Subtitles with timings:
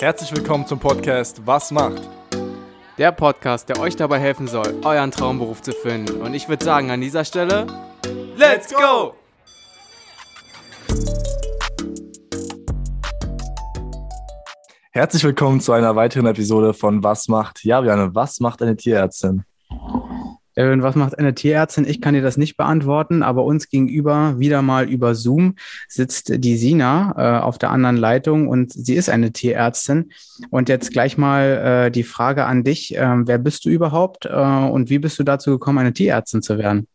[0.00, 2.08] Herzlich willkommen zum Podcast Was macht?
[2.98, 6.20] Der Podcast, der euch dabei helfen soll, euren Traumberuf zu finden.
[6.20, 7.66] Und ich würde sagen, an dieser Stelle,
[8.36, 9.16] Let's go!
[14.92, 17.64] Herzlich willkommen zu einer weiteren Episode von Was macht?
[17.64, 19.42] Ja, Björn, was macht eine Tierärztin?
[20.58, 21.86] Evan, was macht eine Tierärztin?
[21.86, 25.54] Ich kann dir das nicht beantworten, aber uns gegenüber, wieder mal über Zoom,
[25.88, 30.10] sitzt die Sina äh, auf der anderen Leitung und sie ist eine Tierärztin.
[30.50, 32.96] Und jetzt gleich mal äh, die Frage an dich.
[32.96, 36.58] Äh, wer bist du überhaupt äh, und wie bist du dazu gekommen, eine Tierärztin zu
[36.58, 36.88] werden?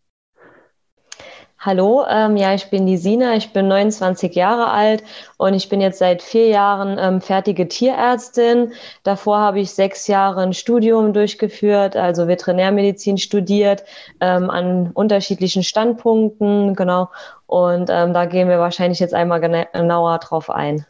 [1.66, 5.02] Hallo, ähm, ja, ich bin die Sina, ich bin 29 Jahre alt
[5.38, 8.74] und ich bin jetzt seit vier Jahren ähm, fertige Tierärztin.
[9.04, 13.86] Davor habe ich sechs Jahre ein Studium durchgeführt, also Veterinärmedizin studiert,
[14.20, 17.10] ähm, an unterschiedlichen Standpunkten, genau.
[17.46, 20.86] Und ähm, da gehen wir wahrscheinlich jetzt einmal genauer drauf ein.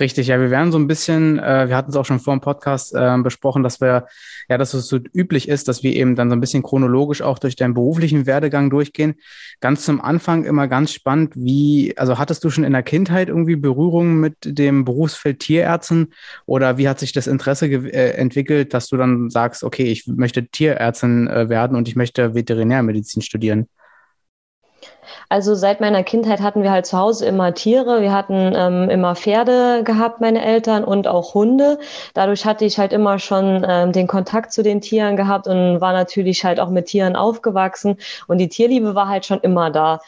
[0.00, 2.40] Richtig, ja, wir werden so ein bisschen, äh, wir hatten es auch schon vor dem
[2.40, 4.06] Podcast äh, besprochen, dass wir,
[4.48, 7.38] ja, dass es so üblich ist, dass wir eben dann so ein bisschen chronologisch auch
[7.38, 9.16] durch deinen beruflichen Werdegang durchgehen.
[9.60, 13.56] Ganz zum Anfang immer ganz spannend, wie, also hattest du schon in der Kindheit irgendwie
[13.56, 16.14] Berührungen mit dem Berufsfeld Tierärzten
[16.46, 20.46] oder wie hat sich das Interesse äh, entwickelt, dass du dann sagst, okay, ich möchte
[20.46, 23.68] Tierärztin äh, werden und ich möchte Veterinärmedizin studieren?
[25.28, 28.00] Also seit meiner Kindheit hatten wir halt zu Hause immer Tiere.
[28.00, 31.78] Wir hatten ähm, immer Pferde gehabt, meine Eltern, und auch Hunde.
[32.14, 35.92] Dadurch hatte ich halt immer schon ähm, den Kontakt zu den Tieren gehabt und war
[35.92, 37.96] natürlich halt auch mit Tieren aufgewachsen.
[38.26, 40.00] Und die Tierliebe war halt schon immer da.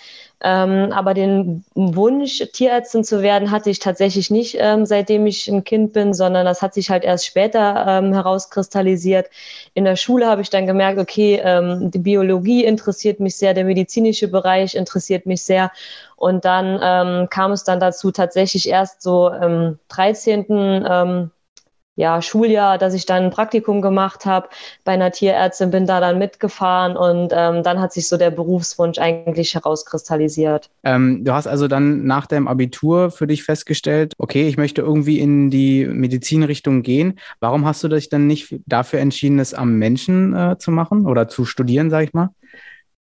[0.42, 5.64] Ähm, aber den Wunsch, Tierärztin zu werden, hatte ich tatsächlich nicht, ähm, seitdem ich ein
[5.64, 9.28] Kind bin, sondern das hat sich halt erst später ähm, herauskristallisiert.
[9.74, 13.64] In der Schule habe ich dann gemerkt, okay, ähm, die Biologie interessiert mich sehr, der
[13.64, 15.70] medizinische Bereich interessiert mich sehr.
[16.16, 20.46] Und dann ähm, kam es dann dazu tatsächlich erst so im 13
[22.00, 24.48] ja, Schuljahr, dass ich dann ein Praktikum gemacht habe
[24.84, 28.98] bei einer Tierärztin, bin da dann mitgefahren und ähm, dann hat sich so der Berufswunsch
[28.98, 30.70] eigentlich herauskristallisiert.
[30.82, 35.20] Ähm, du hast also dann nach deinem Abitur für dich festgestellt, okay, ich möchte irgendwie
[35.20, 37.18] in die Medizinrichtung gehen.
[37.38, 41.28] Warum hast du dich dann nicht dafür entschieden, es am Menschen äh, zu machen oder
[41.28, 42.30] zu studieren, sag ich mal?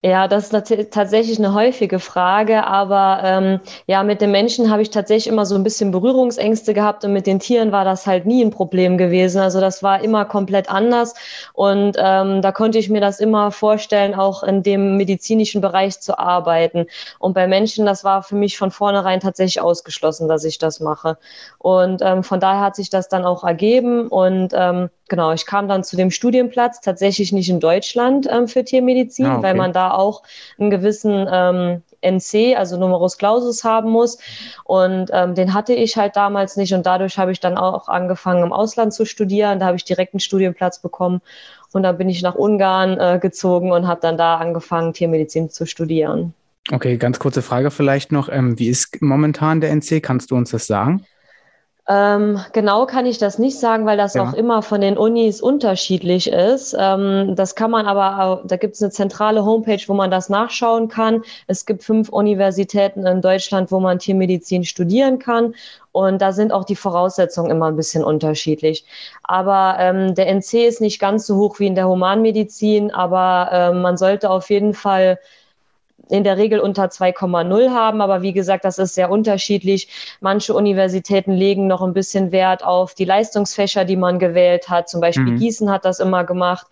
[0.06, 4.90] Ja, das ist tatsächlich eine häufige Frage, aber ähm, ja, mit den Menschen habe ich
[4.90, 8.44] tatsächlich immer so ein bisschen Berührungsängste gehabt und mit den Tieren war das halt nie
[8.44, 9.40] ein Problem gewesen.
[9.40, 11.14] Also das war immer komplett anders
[11.54, 16.20] und ähm, da konnte ich mir das immer vorstellen, auch in dem medizinischen Bereich zu
[16.20, 16.88] arbeiten.
[17.20, 21.18] Und bei Menschen, das war für mich von vornherein tatsächlich ausgeschlossen, dass ich das mache.
[21.60, 25.68] Und ähm, von daher hat sich das dann auch ergeben und ähm, genau, ich kam
[25.68, 29.44] dann zu dem Studienplatz, tatsächlich nicht in Deutschland ähm, für Tiermedizin, ah, okay.
[29.44, 30.24] weil man da auch
[30.60, 34.18] einen gewissen ähm, NC, also Numerus Clausus haben muss.
[34.64, 36.74] Und ähm, den hatte ich halt damals nicht.
[36.74, 39.60] Und dadurch habe ich dann auch angefangen, im Ausland zu studieren.
[39.60, 41.22] Da habe ich direkt einen Studienplatz bekommen.
[41.72, 45.66] Und dann bin ich nach Ungarn äh, gezogen und habe dann da angefangen, Tiermedizin zu
[45.66, 46.34] studieren.
[46.72, 48.30] Okay, ganz kurze Frage vielleicht noch.
[48.30, 50.02] Ähm, wie ist momentan der NC?
[50.02, 51.06] Kannst du uns das sagen?
[51.90, 54.24] Ähm, genau kann ich das nicht sagen, weil das ja.
[54.24, 56.74] auch immer von den Unis unterschiedlich ist.
[56.80, 60.88] Ähm, das kann man aber, da gibt es eine zentrale Homepage, wo man das nachschauen
[60.88, 61.24] kann.
[61.48, 65.56] Es gibt fünf Universitäten in Deutschland, wo man Tiermedizin studieren kann.
[65.92, 68.86] Und da sind auch die Voraussetzungen immer ein bisschen unterschiedlich.
[69.24, 73.82] Aber ähm, der NC ist nicht ganz so hoch wie in der Humanmedizin, aber ähm,
[73.82, 75.20] man sollte auf jeden Fall
[76.10, 78.02] in der Regel unter 2,0 haben.
[78.02, 79.88] Aber wie gesagt, das ist sehr unterschiedlich.
[80.22, 84.90] Manche Universitäten legen noch ein bisschen Wert auf die Leistungsfächer, die man gewählt hat.
[84.90, 85.38] Zum Beispiel mhm.
[85.38, 86.68] Gießen hat das immer gemacht.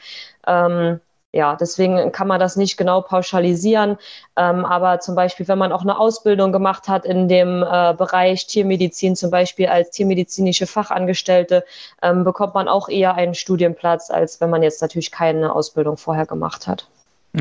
[0.47, 0.99] Ähm,
[1.33, 3.97] ja, deswegen kann man das nicht genau pauschalisieren.
[4.35, 8.47] Ähm, aber zum Beispiel, wenn man auch eine Ausbildung gemacht hat in dem äh, Bereich
[8.47, 11.63] Tiermedizin, zum Beispiel als tiermedizinische Fachangestellte,
[12.01, 16.25] ähm, bekommt man auch eher einen Studienplatz, als wenn man jetzt natürlich keine Ausbildung vorher
[16.25, 16.87] gemacht hat.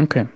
[0.00, 0.28] Okay,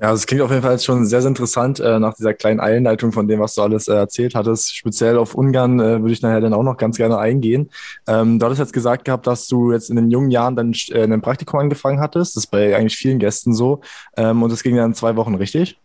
[0.00, 3.12] ja, es klingt auf jeden Fall schon sehr, sehr interessant äh, nach dieser kleinen Einleitung
[3.12, 4.76] von dem, was du alles äh, erzählt hattest.
[4.76, 7.70] Speziell auf Ungarn äh, würde ich nachher dann auch noch ganz gerne eingehen.
[8.06, 11.04] Ähm, du hattest jetzt gesagt gehabt, dass du jetzt in den jungen Jahren dann äh,
[11.04, 12.36] ein Praktikum angefangen hattest.
[12.36, 13.80] Das ist bei eigentlich vielen Gästen so.
[14.16, 15.80] Ähm, und es ging dann zwei Wochen, richtig?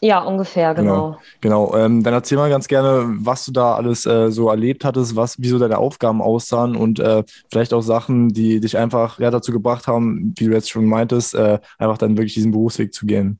[0.00, 1.18] Ja, ungefähr, genau.
[1.40, 1.70] Genau.
[1.70, 1.76] genau.
[1.76, 5.36] Ähm, dann erzähl mal ganz gerne, was du da alles äh, so erlebt hattest, was,
[5.38, 9.86] wieso deine Aufgaben aussahen und äh, vielleicht auch Sachen, die dich einfach ja, dazu gebracht
[9.86, 13.38] haben, wie du jetzt schon meintest, äh, einfach dann wirklich diesen Berufsweg zu gehen.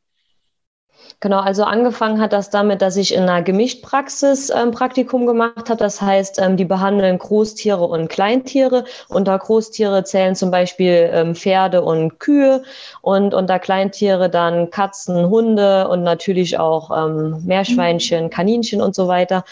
[1.20, 5.78] Genau, also angefangen hat das damit, dass ich in einer Gemischtpraxis ähm, Praktikum gemacht habe.
[5.78, 8.84] Das heißt, ähm, die behandeln Großtiere und Kleintiere.
[9.08, 12.62] Unter Großtiere zählen zum Beispiel ähm, Pferde und Kühe
[13.00, 19.44] und unter Kleintiere dann Katzen, Hunde und natürlich auch ähm, Meerschweinchen, Kaninchen und so weiter.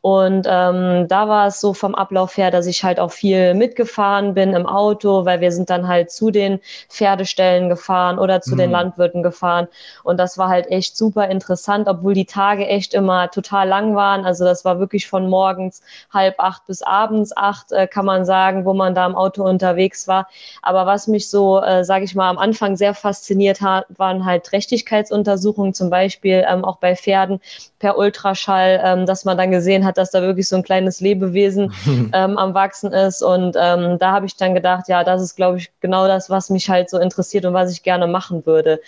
[0.00, 4.34] Und ähm, da war es so vom Ablauf her, dass ich halt auch viel mitgefahren
[4.34, 6.58] bin im Auto, weil wir sind dann halt zu den
[6.88, 8.58] Pferdestellen gefahren oder zu mhm.
[8.58, 9.68] den Landwirten gefahren.
[10.02, 14.24] Und das war halt echt super interessant, obwohl die Tage echt immer total lang waren.
[14.26, 15.82] Also das war wirklich von morgens
[16.12, 20.06] halb acht bis abends acht, äh, kann man sagen, wo man da im Auto unterwegs
[20.06, 20.28] war.
[20.60, 24.44] Aber was mich so, äh, sage ich mal, am Anfang sehr fasziniert hat, waren halt
[24.44, 27.40] Trächtigkeitsuntersuchungen, zum Beispiel ähm, auch bei Pferden
[27.78, 31.72] per Ultraschall, ähm, dass man dann gesehen hat, dass da wirklich so ein kleines Lebewesen
[32.12, 33.22] ähm, am Wachsen ist.
[33.22, 36.50] Und ähm, da habe ich dann gedacht, ja, das ist, glaube ich, genau das, was
[36.50, 38.80] mich halt so interessiert und was ich gerne machen würde.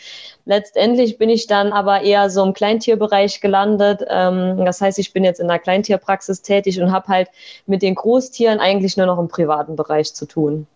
[0.44, 4.04] Letztendlich bin ich dann aber eher so im Kleintierbereich gelandet.
[4.08, 7.28] Ähm, das heißt, ich bin jetzt in der Kleintierpraxis tätig und habe halt
[7.66, 10.66] mit den Großtieren eigentlich nur noch im privaten Bereich zu tun.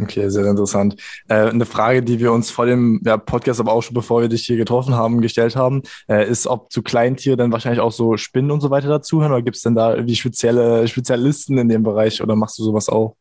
[0.00, 0.96] Okay, sehr interessant.
[1.28, 4.28] Äh, eine Frage, die wir uns vor dem ja, Podcast, aber auch schon bevor wir
[4.28, 8.16] dich hier getroffen haben, gestellt haben, äh, ist, ob zu Kleintier dann wahrscheinlich auch so
[8.16, 11.82] Spinnen und so weiter dazuhören oder gibt es denn da irgendwie spezielle Spezialisten in dem
[11.82, 13.16] Bereich oder machst du sowas auch?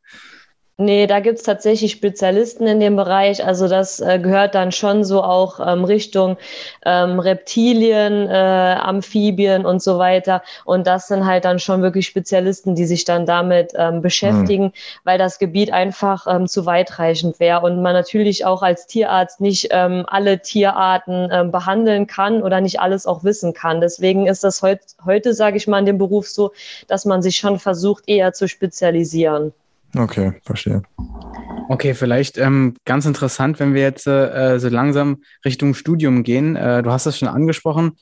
[0.79, 3.43] Nee, da gibt's tatsächlich Spezialisten in dem Bereich.
[3.43, 6.37] Also das äh, gehört dann schon so auch ähm, Richtung
[6.85, 10.43] ähm, Reptilien, äh, Amphibien und so weiter.
[10.65, 14.73] Und das sind halt dann schon wirklich Spezialisten, die sich dann damit ähm, beschäftigen, mhm.
[15.03, 19.69] weil das Gebiet einfach ähm, zu weitreichend wäre und man natürlich auch als Tierarzt nicht
[19.71, 23.81] ähm, alle Tierarten ähm, behandeln kann oder nicht alles auch wissen kann.
[23.81, 26.51] Deswegen ist das heut, heute, sage ich mal, in dem Beruf so,
[26.87, 29.53] dass man sich schon versucht, eher zu spezialisieren.
[29.95, 30.83] Okay, verstehe.
[31.69, 36.55] Okay, vielleicht ähm, ganz interessant, wenn wir jetzt äh, so langsam Richtung Studium gehen.
[36.55, 37.97] Äh, du hast das schon angesprochen.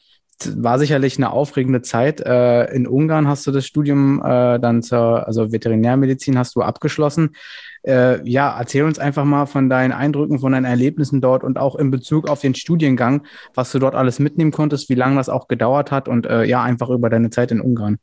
[0.56, 2.20] War sicherlich eine aufregende Zeit.
[2.20, 7.36] Äh, in Ungarn hast du das Studium äh, dann zur, also Veterinärmedizin hast du abgeschlossen.
[7.84, 11.76] Äh, ja, erzähl uns einfach mal von deinen Eindrücken, von deinen Erlebnissen dort und auch
[11.76, 15.48] in Bezug auf den Studiengang, was du dort alles mitnehmen konntest, wie lange das auch
[15.48, 17.98] gedauert hat und äh, ja, einfach über deine Zeit in Ungarn.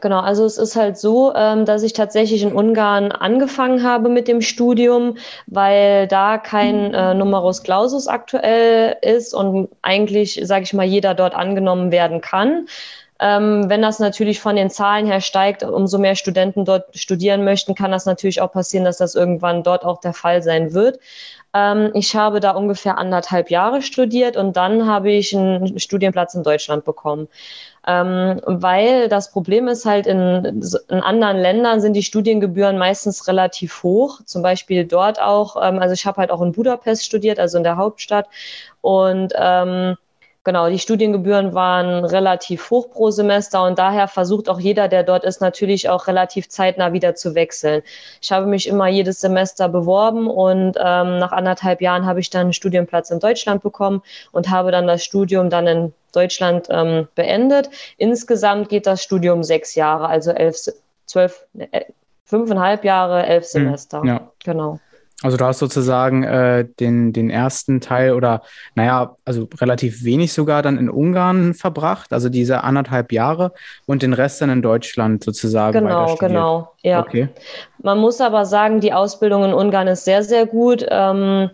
[0.00, 4.28] Genau, also es ist halt so, ähm, dass ich tatsächlich in Ungarn angefangen habe mit
[4.28, 5.16] dem Studium,
[5.46, 11.34] weil da kein äh, Numerus Clausus aktuell ist und eigentlich, sage ich mal, jeder dort
[11.34, 12.66] angenommen werden kann.
[13.20, 17.74] Ähm, wenn das natürlich von den Zahlen her steigt, umso mehr Studenten dort studieren möchten,
[17.74, 21.00] kann das natürlich auch passieren, dass das irgendwann dort auch der Fall sein wird.
[21.54, 26.44] Ähm, ich habe da ungefähr anderthalb Jahre studiert und dann habe ich einen Studienplatz in
[26.44, 27.28] Deutschland bekommen.
[27.88, 33.82] Ähm, weil das Problem ist halt, in, in anderen Ländern sind die Studiengebühren meistens relativ
[33.82, 34.20] hoch.
[34.26, 37.64] Zum Beispiel dort auch, ähm, also ich habe halt auch in Budapest studiert, also in
[37.64, 38.28] der Hauptstadt.
[38.82, 39.96] Und ähm,
[40.48, 45.22] Genau, die Studiengebühren waren relativ hoch pro Semester und daher versucht auch jeder, der dort
[45.24, 47.82] ist, natürlich auch relativ zeitnah wieder zu wechseln.
[48.22, 52.44] Ich habe mich immer jedes Semester beworben und ähm, nach anderthalb Jahren habe ich dann
[52.44, 54.00] einen Studienplatz in Deutschland bekommen
[54.32, 57.68] und habe dann das Studium dann in Deutschland ähm, beendet.
[57.98, 60.56] Insgesamt geht das Studium sechs Jahre, also elf,
[61.04, 61.82] zwölf, äh,
[62.24, 64.02] fünfeinhalb Jahre, elf hm, Semester.
[64.02, 64.30] Ja.
[64.42, 64.80] Genau.
[65.22, 68.42] Also du hast sozusagen äh, den, den ersten Teil oder
[68.76, 73.52] naja, also relativ wenig sogar dann in Ungarn verbracht, also diese anderthalb Jahre
[73.86, 75.80] und den Rest dann in Deutschland sozusagen.
[75.80, 77.00] Genau, genau, ja.
[77.00, 77.28] Okay.
[77.82, 80.86] Man muss aber sagen, die Ausbildung in Ungarn ist sehr, sehr gut.
[80.88, 81.50] Ähm,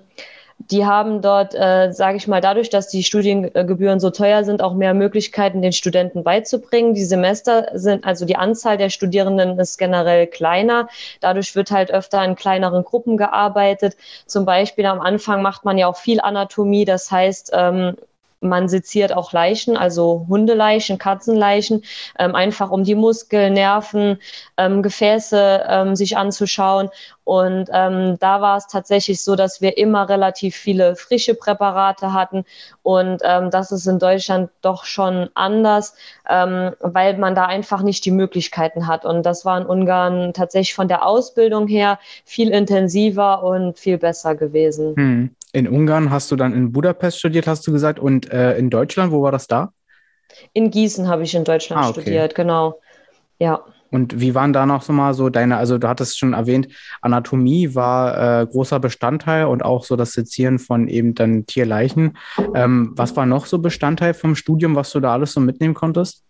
[0.58, 4.74] die haben dort, äh, sage ich mal, dadurch, dass die Studiengebühren so teuer sind, auch
[4.74, 6.94] mehr Möglichkeiten, den Studenten beizubringen.
[6.94, 10.88] Die Semester sind, also die Anzahl der Studierenden ist generell kleiner.
[11.20, 13.96] Dadurch wird halt öfter in kleineren Gruppen gearbeitet.
[14.26, 16.84] Zum Beispiel am Anfang macht man ja auch viel Anatomie.
[16.84, 17.96] Das heißt, ähm,
[18.44, 21.82] man seziert auch Leichen, also Hundeleichen, Katzenleichen,
[22.18, 24.18] ähm, einfach um die Muskeln, Nerven,
[24.56, 26.90] ähm, Gefäße ähm, sich anzuschauen.
[27.24, 32.44] Und ähm, da war es tatsächlich so, dass wir immer relativ viele frische Präparate hatten.
[32.82, 35.96] Und ähm, das ist in Deutschland doch schon anders,
[36.28, 39.06] ähm, weil man da einfach nicht die Möglichkeiten hat.
[39.06, 44.34] Und das war in Ungarn tatsächlich von der Ausbildung her viel intensiver und viel besser
[44.34, 44.94] gewesen.
[44.96, 45.36] Hm.
[45.54, 48.00] In Ungarn hast du dann in Budapest studiert, hast du gesagt.
[48.00, 49.72] Und äh, in Deutschland, wo war das da?
[50.52, 52.00] In Gießen habe ich in Deutschland ah, okay.
[52.00, 52.80] studiert, genau.
[53.38, 53.60] Ja.
[53.92, 56.66] Und wie waren da noch so mal so deine, also du hattest schon erwähnt,
[57.00, 62.18] Anatomie war äh, großer Bestandteil und auch so das Sezieren von eben dann Tierleichen.
[62.56, 66.24] Ähm, was war noch so Bestandteil vom Studium, was du da alles so mitnehmen konntest?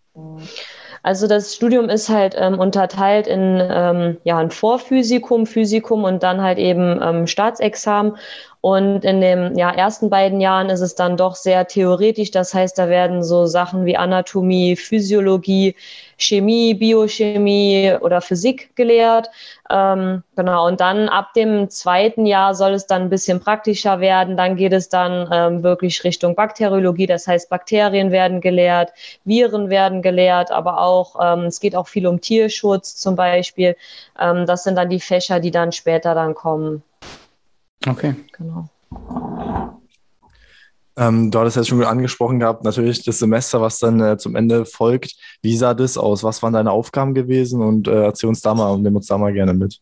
[1.03, 6.43] Also das Studium ist halt ähm, unterteilt in ähm, ja, ein Vorphysikum, Physikum und dann
[6.43, 8.17] halt eben ähm, Staatsexamen.
[8.65, 12.31] Und in den ja, ersten beiden Jahren ist es dann doch sehr theoretisch.
[12.31, 15.77] Das heißt, da werden so Sachen wie Anatomie, Physiologie,
[16.17, 19.29] Chemie, Biochemie oder Physik gelehrt.
[19.69, 24.39] Ähm, genau, und dann ab dem zweiten Jahr soll es dann ein bisschen praktischer werden.
[24.39, 27.07] Dann geht es dann ähm, wirklich Richtung Bakteriologie.
[27.07, 28.95] Das heißt, Bakterien werden gelehrt,
[29.27, 33.77] Viren werden gelehrt, aber auch, ähm, es geht auch viel um Tierschutz zum Beispiel.
[34.19, 36.83] Ähm, das sind dann die Fächer, die dann später dann kommen.
[37.87, 38.15] Okay.
[38.33, 38.69] Genau.
[40.97, 44.65] Ähm, du hattest ja schon angesprochen gehabt, natürlich das Semester, was dann äh, zum Ende
[44.65, 45.17] folgt.
[45.43, 46.23] Wie sah das aus?
[46.23, 47.63] Was waren deine Aufgaben gewesen?
[47.63, 49.81] Und äh, erzähl uns da mal und nimm uns da mal gerne mit.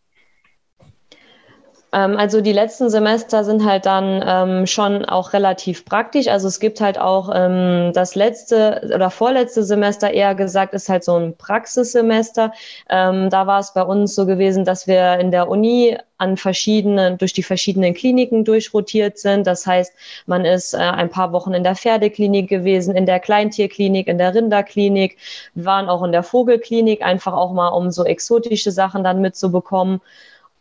[1.93, 6.29] Ähm, also die letzten Semester sind halt dann ähm, schon auch relativ praktisch.
[6.29, 11.05] Also es gibt halt auch ähm, das letzte oder vorletzte Semester eher gesagt, ist halt
[11.05, 12.53] so ein Praxissemester.
[12.89, 17.19] Ähm, da war es bei uns so gewesen, dass wir in der Uni an verschiedenen,
[17.19, 19.47] durch die verschiedenen Kliniken durchrotiert sind.
[19.47, 19.93] Das heißt,
[20.27, 24.35] man ist äh, ein paar Wochen in der Pferdeklinik gewesen, in der Kleintierklinik, in der
[24.35, 25.19] Rinderklinik.
[25.55, 30.01] Wir waren auch in der Vogelklinik, einfach auch mal, um so exotische Sachen dann mitzubekommen.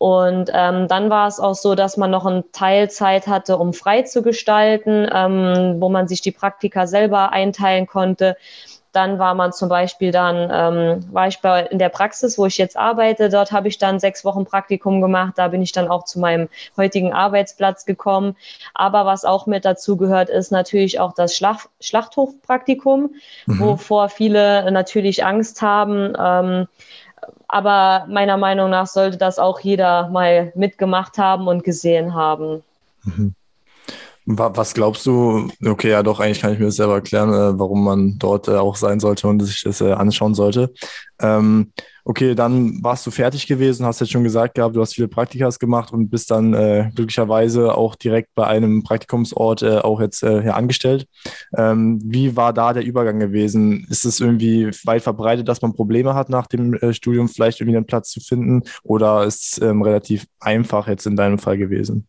[0.02, 4.02] Und ähm, dann war es auch so, dass man noch eine Teilzeit hatte, um frei
[4.02, 8.36] zu gestalten, ähm, wo man sich die Praktika selber einteilen konnte.
[8.94, 12.58] Dann war man zum Beispiel dann, ähm, war ich bei, in der Praxis, wo ich
[12.58, 15.34] jetzt arbeite, dort habe ich dann sechs Wochen Praktikum gemacht.
[15.36, 18.36] Da bin ich dann auch zu meinem heutigen Arbeitsplatz gekommen.
[18.74, 23.14] Aber was auch mit dazu gehört, ist natürlich auch das Schlacht, Schlachthofpraktikum,
[23.46, 23.60] mhm.
[23.60, 26.14] wovor viele natürlich Angst haben.
[26.20, 26.68] Ähm,
[27.48, 32.64] aber meiner Meinung nach sollte das auch jeder mal mitgemacht haben und gesehen haben.
[33.04, 33.36] Mhm.
[34.26, 35.50] Was glaubst du?
[35.66, 38.52] Okay, ja, doch, eigentlich kann ich mir das selber erklären, äh, warum man dort äh,
[38.52, 40.72] auch sein sollte und sich das äh, anschauen sollte.
[41.20, 41.72] Ähm,
[42.06, 45.58] okay, dann warst du fertig gewesen, hast jetzt schon gesagt gehabt, du hast viele Praktikas
[45.58, 50.44] gemacht und bist dann äh, glücklicherweise auch direkt bei einem Praktikumsort äh, auch jetzt äh,
[50.44, 51.08] hier angestellt.
[51.58, 53.88] Ähm, wie war da der Übergang gewesen?
[53.90, 57.88] Ist es irgendwie weit verbreitet, dass man Probleme hat nach dem Studium, vielleicht irgendwie einen
[57.88, 58.62] Platz zu finden?
[58.84, 62.08] Oder ist es ähm, relativ einfach jetzt in deinem Fall gewesen?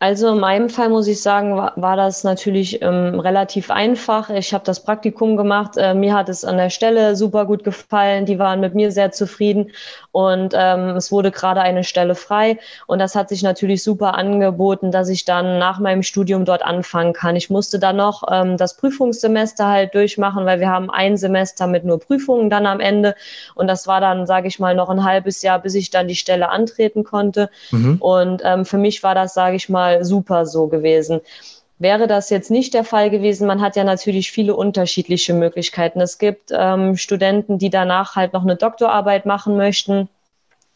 [0.00, 4.30] Also in meinem Fall muss ich sagen, war, war das natürlich ähm, relativ einfach.
[4.30, 5.76] Ich habe das Praktikum gemacht.
[5.76, 8.24] Äh, mir hat es an der Stelle super gut gefallen.
[8.24, 9.72] Die waren mit mir sehr zufrieden
[10.12, 12.58] und ähm, es wurde gerade eine Stelle frei.
[12.86, 17.12] Und das hat sich natürlich super angeboten, dass ich dann nach meinem Studium dort anfangen
[17.12, 17.34] kann.
[17.34, 21.84] Ich musste dann noch ähm, das Prüfungssemester halt durchmachen, weil wir haben ein Semester mit
[21.84, 23.16] nur Prüfungen dann am Ende.
[23.56, 26.14] Und das war dann, sage ich mal, noch ein halbes Jahr, bis ich dann die
[26.14, 27.50] Stelle antreten konnte.
[27.72, 27.96] Mhm.
[27.98, 31.20] Und ähm, für mich war das, sage ich mal, mal super so gewesen.
[31.78, 36.00] Wäre das jetzt nicht der Fall gewesen, man hat ja natürlich viele unterschiedliche Möglichkeiten.
[36.00, 40.08] Es gibt ähm, Studenten, die danach halt noch eine Doktorarbeit machen möchten.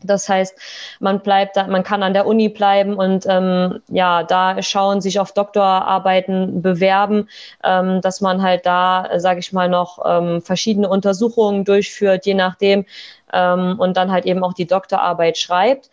[0.05, 0.55] Das heißt,
[1.01, 5.33] man bleibt man kann an der Uni bleiben und ähm, ja, da schauen, sich auf
[5.33, 7.29] Doktorarbeiten bewerben,
[7.63, 12.85] ähm, dass man halt da, sage ich mal, noch ähm, verschiedene Untersuchungen durchführt, je nachdem,
[13.33, 15.89] ähm, und dann halt eben auch die Doktorarbeit schreibt.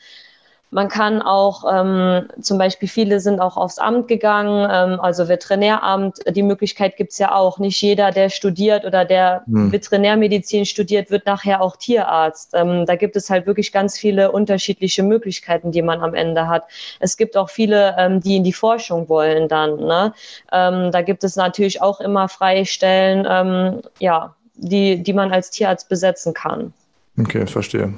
[0.72, 6.20] Man kann auch ähm, zum Beispiel, viele sind auch aufs Amt gegangen, ähm, also Veterinäramt.
[6.30, 7.58] Die Möglichkeit gibt's ja auch.
[7.58, 9.72] Nicht jeder, der studiert oder der hm.
[9.72, 12.52] Veterinärmedizin studiert, wird nachher auch Tierarzt.
[12.54, 16.66] Ähm, da gibt es halt wirklich ganz viele unterschiedliche Möglichkeiten, die man am Ende hat.
[17.00, 19.78] Es gibt auch viele, ähm, die in die Forschung wollen dann.
[19.78, 20.14] Ne?
[20.52, 25.50] Ähm, da gibt es natürlich auch immer freie Stellen, ähm, ja, die, die man als
[25.50, 26.74] Tierarzt besetzen kann.
[27.18, 27.94] Okay, verstehe.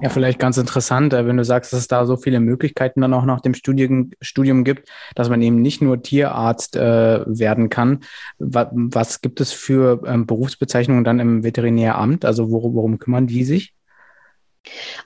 [0.00, 3.14] Ja, vielleicht ganz interessant, äh, wenn du sagst, dass es da so viele Möglichkeiten dann
[3.14, 8.00] auch nach dem Studium, Studium gibt, dass man eben nicht nur Tierarzt äh, werden kann.
[8.38, 12.24] Was, was, gibt es für ähm, Berufsbezeichnungen dann im Veterinäramt?
[12.24, 13.74] Also worum, worum kümmern die sich?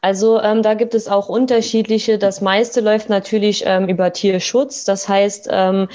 [0.02, 2.18] Also ähm, da gibt es auch unterschiedliche.
[2.18, 4.84] Das meiste läuft natürlich ähm, über Tierschutz.
[4.84, 5.88] Das heißt, ähm,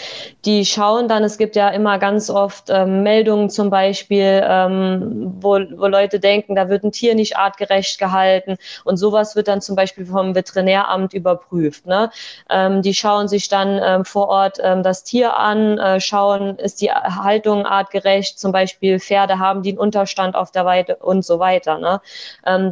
[0.46, 5.60] die schauen dann, es gibt ja immer ganz oft ähm, Meldungen zum Beispiel, ähm, wo,
[5.76, 8.58] wo Leute denken, da wird ein Tier nicht artgerecht gehalten.
[8.84, 11.86] Und sowas wird dann zum Beispiel vom Veterinäramt überprüft.
[11.86, 12.10] Ne?
[12.50, 17.66] Ähm, die schauen sich dann vor Ort das Tier an, äh, schauen, ist die Haltung
[17.66, 21.78] artgerecht, zum Beispiel Pferde haben die einen Unterstand auf der Weide und so weiter.
[21.78, 22.02] Ne?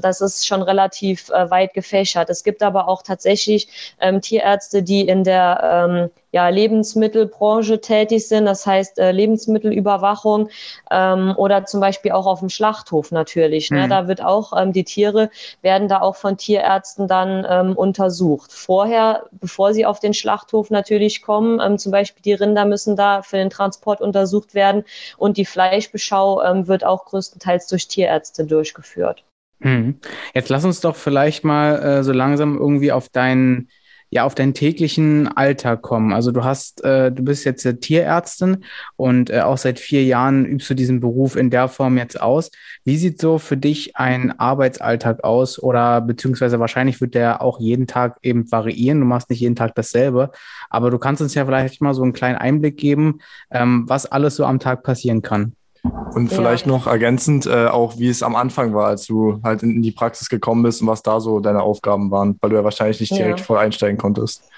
[0.02, 2.30] Das ist schon relativ relativ äh, weit gefächert.
[2.30, 3.68] Es gibt aber auch tatsächlich
[4.00, 10.50] ähm, Tierärzte, die in der ähm, ja, Lebensmittelbranche tätig sind, das heißt äh, Lebensmittelüberwachung
[10.92, 13.72] ähm, oder zum Beispiel auch auf dem Schlachthof natürlich.
[13.72, 13.86] Ne?
[13.86, 13.90] Mhm.
[13.90, 15.32] Da wird auch, ähm, die Tiere
[15.62, 18.54] werden da auch von Tierärzten dann ähm, untersucht.
[18.54, 23.24] Vorher, bevor sie auf den Schlachthof natürlich kommen, ähm, zum Beispiel die Rinder müssen da
[23.24, 24.84] für den Transport untersucht werden
[25.18, 29.24] und die Fleischbeschau ähm, wird auch größtenteils durch Tierärzte durchgeführt.
[29.60, 30.00] Mhm.
[30.34, 33.70] Jetzt lass uns doch vielleicht mal äh, so langsam irgendwie auf deinen
[34.12, 36.14] ja auf deinen täglichen Alltag kommen.
[36.14, 40.70] Also du hast, äh, du bist jetzt Tierärztin und äh, auch seit vier Jahren übst
[40.70, 42.50] du diesen Beruf in der Form jetzt aus.
[42.84, 47.86] Wie sieht so für dich ein Arbeitsalltag aus oder beziehungsweise wahrscheinlich wird der auch jeden
[47.86, 49.00] Tag eben variieren.
[49.00, 50.32] Du machst nicht jeden Tag dasselbe,
[50.70, 53.20] aber du kannst uns ja vielleicht mal so einen kleinen Einblick geben,
[53.52, 55.54] ähm, was alles so am Tag passieren kann.
[55.84, 56.72] Und vielleicht ja.
[56.72, 60.28] noch ergänzend äh, auch, wie es am Anfang war, als du halt in die Praxis
[60.30, 63.40] gekommen bist und was da so deine Aufgaben waren, weil du ja wahrscheinlich nicht direkt
[63.40, 63.46] ja.
[63.46, 64.49] voll einsteigen konntest.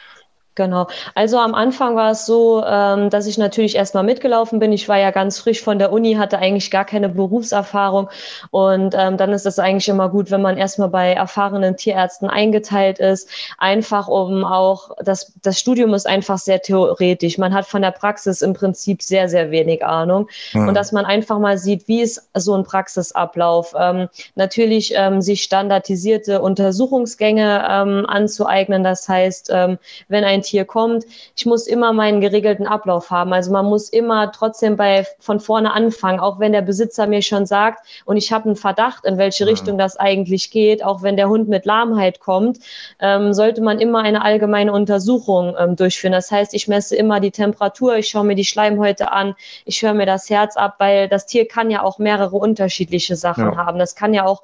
[0.56, 0.88] Genau.
[1.16, 4.74] Also am Anfang war es so, ähm, dass ich natürlich erstmal mitgelaufen bin.
[4.74, 8.10] Ich war ja ganz frisch von der Uni, hatte eigentlich gar keine Berufserfahrung.
[8.50, 13.00] Und ähm, dann ist es eigentlich immer gut, wenn man erstmal bei erfahrenen Tierärzten eingeteilt
[13.00, 13.30] ist.
[13.60, 17.38] Einfach um auch, das, das Studium ist einfach sehr theoretisch.
[17.38, 20.28] Man hat von der Praxis im Prinzip sehr, sehr wenig Ahnung.
[20.52, 20.68] Mhm.
[20.68, 23.74] Und dass man einfach mal sieht, wie ist so ein Praxisablauf.
[23.80, 28.84] Ähm, natürlich sich standardisierte Untersuchungsgänge anzueignen.
[28.84, 31.06] Das heißt, wenn ein Tier kommt,
[31.36, 33.32] ich muss immer meinen geregelten Ablauf haben.
[33.34, 37.46] Also man muss immer trotzdem bei von vorne anfangen, auch wenn der Besitzer mir schon
[37.46, 39.52] sagt und ich habe einen Verdacht, in welche.
[39.52, 42.60] Richtung das eigentlich geht, auch wenn der Hund mit Lahmheit kommt,
[43.00, 46.14] ähm, sollte man immer eine allgemeine Untersuchung ähm, durchführen.
[46.14, 49.94] Das heißt, ich messe immer die Temperatur, ich schaue mir die Schleimhäute an, ich höre
[49.94, 53.58] mir das Herz ab, weil das Tier kann ja auch mehrere unterschiedliche Sachen ja.
[53.58, 53.80] haben.
[53.80, 54.44] Das kann ja auch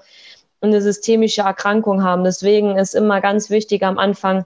[0.62, 2.24] eine systemische Erkrankung haben.
[2.24, 4.46] Deswegen ist immer ganz wichtig am Anfang,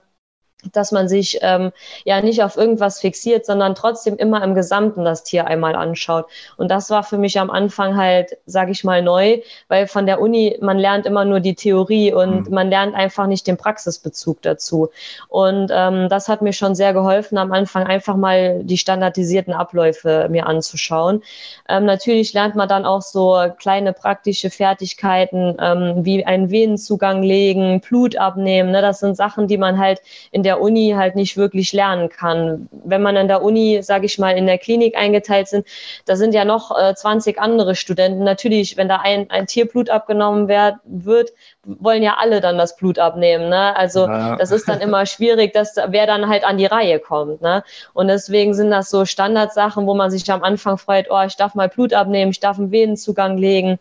[0.72, 1.72] dass man sich ähm,
[2.04, 6.26] ja nicht auf irgendwas fixiert, sondern trotzdem immer im Gesamten das Tier einmal anschaut.
[6.56, 10.20] Und das war für mich am Anfang halt, sage ich mal, neu, weil von der
[10.20, 12.54] Uni, man lernt immer nur die Theorie und mhm.
[12.54, 14.90] man lernt einfach nicht den Praxisbezug dazu.
[15.28, 20.28] Und ähm, das hat mir schon sehr geholfen, am Anfang einfach mal die standardisierten Abläufe
[20.30, 21.22] mir anzuschauen.
[21.68, 27.80] Ähm, natürlich lernt man dann auch so kleine praktische Fertigkeiten, ähm, wie einen Venenzugang legen,
[27.80, 28.70] Blut abnehmen.
[28.70, 28.82] Ne?
[28.82, 30.00] Das sind Sachen, die man halt
[30.30, 32.68] in der der Uni halt nicht wirklich lernen kann.
[32.70, 35.66] Wenn man an der Uni, sage ich mal, in der Klinik eingeteilt sind,
[36.04, 38.22] da sind ja noch äh, 20 andere Studenten.
[38.22, 41.32] Natürlich, wenn da ein, ein Tierblut abgenommen werd, wird,
[41.64, 43.48] wollen ja alle dann das Blut abnehmen.
[43.48, 43.74] Ne?
[43.74, 44.36] Also ja.
[44.36, 47.40] das ist dann immer schwierig, dass wer dann halt an die Reihe kommt.
[47.40, 47.64] Ne?
[47.94, 51.54] Und deswegen sind das so Standardsachen, wo man sich am Anfang freut, oh, ich darf
[51.54, 53.78] mal Blut abnehmen, ich darf einen Venenzugang legen.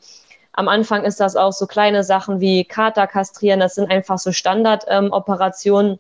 [0.54, 4.32] Am Anfang ist das auch so kleine Sachen wie Kater kastrieren, das sind einfach so
[4.32, 5.94] Standardoperationen.
[5.94, 6.00] Ähm,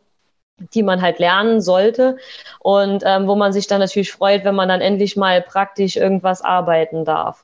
[0.73, 2.17] die man halt lernen sollte
[2.59, 6.41] und ähm, wo man sich dann natürlich freut, wenn man dann endlich mal praktisch irgendwas
[6.41, 7.43] arbeiten darf.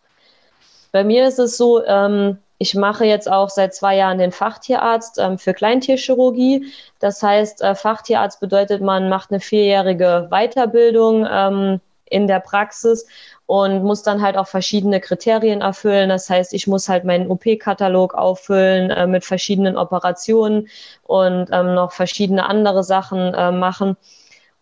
[0.91, 5.19] Bei mir ist es so, ähm, ich mache jetzt auch seit zwei Jahren den Fachtierarzt
[5.19, 6.71] ähm, für Kleintierchirurgie.
[6.99, 13.05] Das heißt, äh, Fachtierarzt bedeutet, man macht eine vierjährige Weiterbildung ähm, in der Praxis
[13.47, 16.09] und muss dann halt auch verschiedene Kriterien erfüllen.
[16.09, 20.67] Das heißt, ich muss halt meinen OP-Katalog auffüllen äh, mit verschiedenen Operationen
[21.03, 23.95] und ähm, noch verschiedene andere Sachen äh, machen.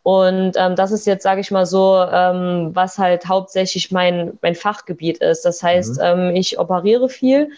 [0.04, 4.54] Und ähm, das ist jetzt, sage ich mal so, ähm, was halt hauptsächlich mein, mein
[4.54, 5.45] Fachgebiet ist.
[5.45, 6.04] Das heißt, mhm.
[6.04, 7.50] ähm, ich operiere viel.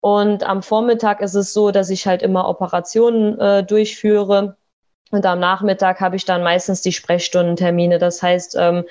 [0.00, 4.56] Und am Vormittag ist es so, dass ich halt immer Operationen äh, durchführe.
[5.10, 7.98] Und am Nachmittag habe ich dann meistens die Sprechstundentermine.
[7.98, 8.84] Das heißt, ähm,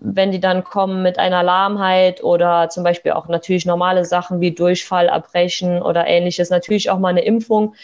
[0.00, 4.52] wenn die dann kommen mit einer Lahmheit oder zum Beispiel auch natürlich normale Sachen wie
[4.52, 7.74] Durchfall, Erbrechen oder ähnliches, natürlich auch mal eine Impfung,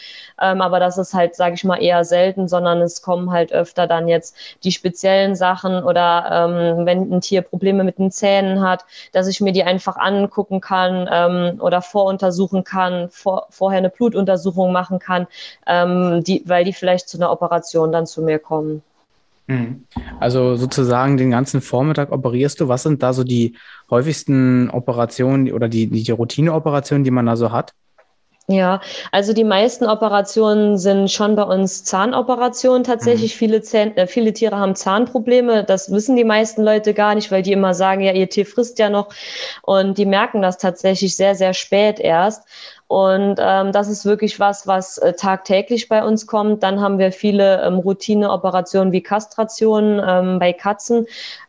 [0.41, 3.87] ähm, aber das ist halt, sage ich mal, eher selten, sondern es kommen halt öfter
[3.87, 8.85] dann jetzt die speziellen Sachen oder ähm, wenn ein Tier Probleme mit den Zähnen hat,
[9.11, 14.71] dass ich mir die einfach angucken kann ähm, oder voruntersuchen kann, vor, vorher eine Blutuntersuchung
[14.71, 15.27] machen kann,
[15.67, 18.83] ähm, die, weil die vielleicht zu einer Operation dann zu mir kommen.
[19.47, 19.85] Mhm.
[20.19, 22.67] Also sozusagen den ganzen Vormittag operierst du.
[22.67, 23.55] Was sind da so die
[23.89, 27.73] häufigsten Operationen oder die, die Routineoperationen, die man da so hat?
[28.47, 28.79] Ja,
[29.11, 33.33] also die meisten Operationen sind schon bei uns Zahnoperationen tatsächlich.
[33.33, 33.37] Mhm.
[33.39, 35.63] Viele, Zähne, äh, viele Tiere haben Zahnprobleme.
[35.63, 38.77] Das wissen die meisten Leute gar nicht, weil die immer sagen, ja, ihr Tier frisst
[38.77, 39.09] ja noch.
[39.63, 42.47] Und die merken das tatsächlich sehr, sehr spät erst.
[42.95, 46.63] Und ähm, das ist wirklich was, was äh, tagtäglich bei uns kommt.
[46.63, 51.05] Dann haben wir viele ähm, Routineoperationen wie Kastrationen ähm, bei Katzen,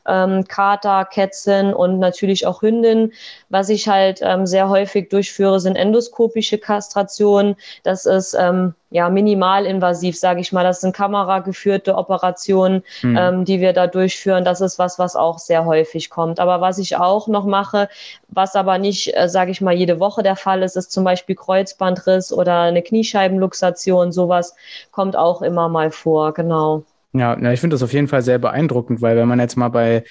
[0.08, 3.12] ähm, Kater, Kätzchen und natürlich auch Hündin.
[3.48, 7.54] Was ich halt ähm, sehr häufig durchführe, sind endoskopische Kastrationen.
[7.84, 10.64] Das ist ähm, ja minimalinvasiv, sage ich mal.
[10.64, 13.16] Das sind kamerageführte Operationen, mhm.
[13.16, 14.42] ähm, die wir da durchführen.
[14.42, 16.40] Das ist was, was auch sehr häufig kommt.
[16.40, 17.90] Aber was ich auch noch mache,
[18.28, 21.36] was aber nicht, äh, sage ich mal, jede Woche der Fall ist, ist zum Beispiel
[21.36, 24.12] Kreuzbandriss oder eine Kniescheibenluxation.
[24.12, 24.56] Sowas
[24.92, 26.82] kommt auch immer mal vor, genau.
[27.12, 29.68] Ja, ja ich finde das auf jeden Fall sehr beeindruckend, weil wenn man jetzt mal
[29.68, 30.04] bei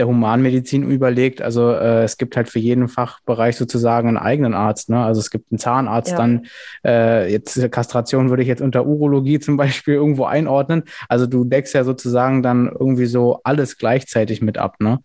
[0.00, 1.42] der Humanmedizin überlegt.
[1.42, 4.88] Also äh, es gibt halt für jeden Fachbereich sozusagen einen eigenen Arzt.
[4.88, 5.04] Ne?
[5.04, 6.16] Also es gibt einen Zahnarzt, ja.
[6.16, 6.46] dann
[6.86, 10.84] äh, jetzt Kastration würde ich jetzt unter Urologie zum Beispiel irgendwo einordnen.
[11.10, 15.00] Also du deckst ja sozusagen dann irgendwie so alles gleichzeitig mit ab, ne?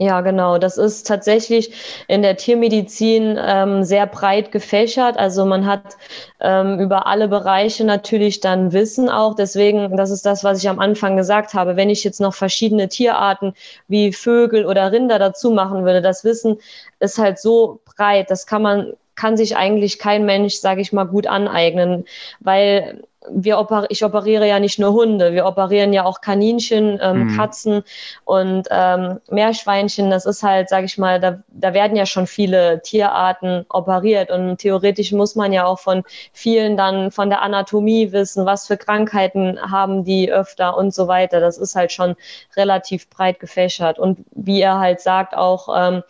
[0.00, 0.58] Ja, genau.
[0.58, 1.72] Das ist tatsächlich
[2.06, 5.16] in der Tiermedizin ähm, sehr breit gefächert.
[5.16, 5.96] Also man hat
[6.40, 9.34] ähm, über alle Bereiche natürlich dann Wissen auch.
[9.34, 11.74] Deswegen, das ist das, was ich am Anfang gesagt habe.
[11.74, 13.54] Wenn ich jetzt noch verschiedene Tierarten
[13.88, 16.58] wie Vögel oder Rinder dazu machen würde, das Wissen
[17.00, 18.30] ist halt so breit.
[18.30, 22.04] Das kann man kann sich eigentlich kein Mensch, sage ich mal, gut aneignen,
[22.40, 27.24] weil wir oper ich operiere ja nicht nur Hunde, wir operieren ja auch Kaninchen, ähm,
[27.24, 27.36] mhm.
[27.36, 27.82] Katzen
[28.24, 30.08] und ähm, Meerschweinchen.
[30.08, 34.58] Das ist halt, sage ich mal, da, da werden ja schon viele Tierarten operiert und
[34.58, 39.58] theoretisch muss man ja auch von vielen dann von der Anatomie wissen, was für Krankheiten
[39.60, 41.40] haben die öfter und so weiter.
[41.40, 42.14] Das ist halt schon
[42.56, 46.02] relativ breit gefächert und wie er halt sagt auch ähm,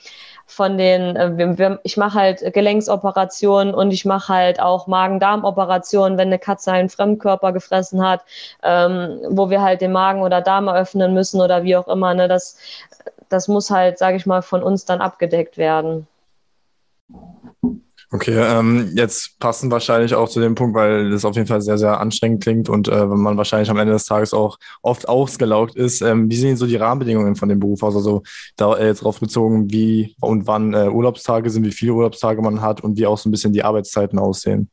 [0.49, 6.39] von den, äh, ich mache halt Gelenksoperationen und ich mache halt auch Magen-Darm-Operationen, wenn eine
[6.39, 8.25] Katze einen Fremdkörper gefressen hat,
[8.63, 12.15] ähm, wo wir halt den Magen oder Darm eröffnen müssen oder wie auch immer.
[12.15, 12.29] Ne?
[12.29, 12.59] Das,
[13.29, 16.07] das muss halt, sage ich mal, von uns dann abgedeckt werden.
[18.11, 21.77] Okay, ähm, jetzt passen wahrscheinlich auch zu dem Punkt, weil das auf jeden Fall sehr,
[21.77, 26.01] sehr anstrengend klingt und äh, man wahrscheinlich am Ende des Tages auch oft ausgelaugt ist.
[26.01, 27.95] Ähm, wie sehen so die Rahmenbedingungen von dem Beruf aus?
[27.95, 28.23] Also
[28.57, 32.63] da äh, jetzt drauf bezogen, wie und wann äh, Urlaubstage sind, wie viele Urlaubstage man
[32.63, 34.71] hat und wie auch so ein bisschen die Arbeitszeiten aussehen.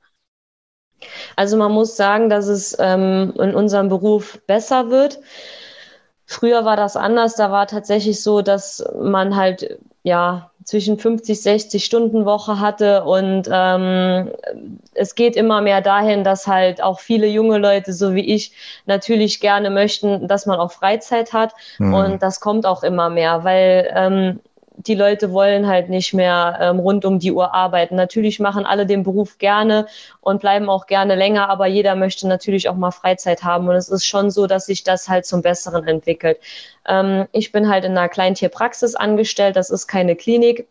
[1.36, 5.20] Also man muss sagen, dass es ähm, in unserem Beruf besser wird.
[6.26, 7.36] Früher war das anders.
[7.36, 13.48] Da war tatsächlich so, dass man halt ja zwischen 50, 60 Stunden Woche hatte und
[13.52, 14.32] ähm,
[14.94, 18.52] es geht immer mehr dahin, dass halt auch viele junge Leute, so wie ich,
[18.86, 21.94] natürlich gerne möchten, dass man auch Freizeit hat mhm.
[21.94, 24.40] und das kommt auch immer mehr, weil ähm,
[24.78, 27.96] die Leute wollen halt nicht mehr ähm, rund um die Uhr arbeiten.
[27.96, 29.88] Natürlich machen alle den Beruf gerne
[30.22, 33.68] und bleiben auch gerne länger, aber jeder möchte natürlich auch mal Freizeit haben.
[33.68, 36.40] Und es ist schon so, dass sich das halt zum Besseren entwickelt.
[36.88, 40.68] Ähm, ich bin halt in einer Kleintierpraxis angestellt, das ist keine Klinik.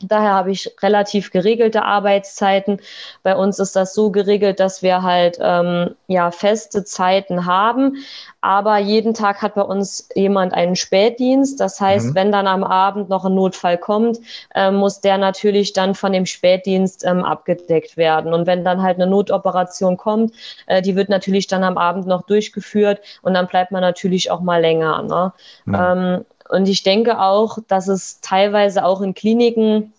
[0.00, 2.80] Daher habe ich relativ geregelte Arbeitszeiten.
[3.24, 7.96] Bei uns ist das so geregelt, dass wir halt ähm, ja feste Zeiten haben,
[8.40, 11.58] aber jeden Tag hat bei uns jemand einen Spätdienst.
[11.58, 12.14] Das heißt, mhm.
[12.14, 14.18] wenn dann am Abend noch ein Notfall kommt,
[14.54, 18.32] äh, muss der natürlich dann von dem Spätdienst ähm, abgedeckt werden.
[18.32, 20.32] Und wenn dann halt eine Notoperation kommt,
[20.66, 24.40] äh, die wird natürlich dann am Abend noch durchgeführt und dann bleibt man natürlich auch
[24.40, 25.02] mal länger.
[25.02, 25.32] Ne?
[25.64, 25.74] Mhm.
[25.74, 29.92] Ähm, und ich denke auch, dass es teilweise auch in Kliniken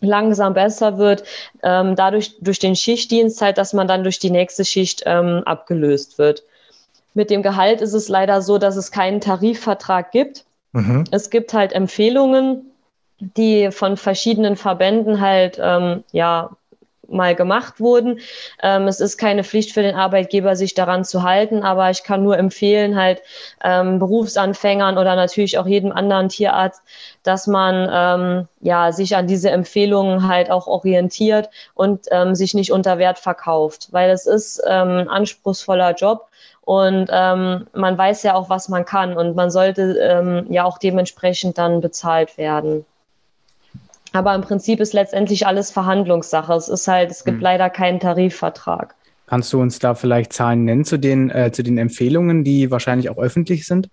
[0.00, 1.24] langsam besser wird,
[1.62, 6.18] ähm, dadurch durch den Schichtdienst halt, dass man dann durch die nächste Schicht ähm, abgelöst
[6.18, 6.42] wird.
[7.14, 10.44] Mit dem Gehalt ist es leider so, dass es keinen Tarifvertrag gibt.
[10.72, 11.04] Mhm.
[11.10, 12.70] Es gibt halt Empfehlungen,
[13.18, 16.50] die von verschiedenen Verbänden halt ähm, ja
[17.08, 18.20] mal gemacht wurden.
[18.62, 22.22] Ähm, es ist keine Pflicht für den Arbeitgeber, sich daran zu halten, aber ich kann
[22.22, 23.22] nur empfehlen, halt
[23.62, 26.82] ähm, Berufsanfängern oder natürlich auch jedem anderen Tierarzt,
[27.22, 32.72] dass man ähm, ja sich an diese Empfehlungen halt auch orientiert und ähm, sich nicht
[32.72, 36.28] unter Wert verkauft, weil es ist ähm, ein anspruchsvoller Job
[36.66, 40.78] und ähm, man weiß ja auch, was man kann und man sollte ähm, ja auch
[40.78, 42.84] dementsprechend dann bezahlt werden.
[44.16, 46.54] Aber im Prinzip ist letztendlich alles Verhandlungssache.
[46.54, 47.42] Es ist halt, es gibt hm.
[47.42, 48.94] leider keinen Tarifvertrag.
[49.26, 53.10] Kannst du uns da vielleicht Zahlen nennen zu den, äh, zu den Empfehlungen, die wahrscheinlich
[53.10, 53.90] auch öffentlich sind?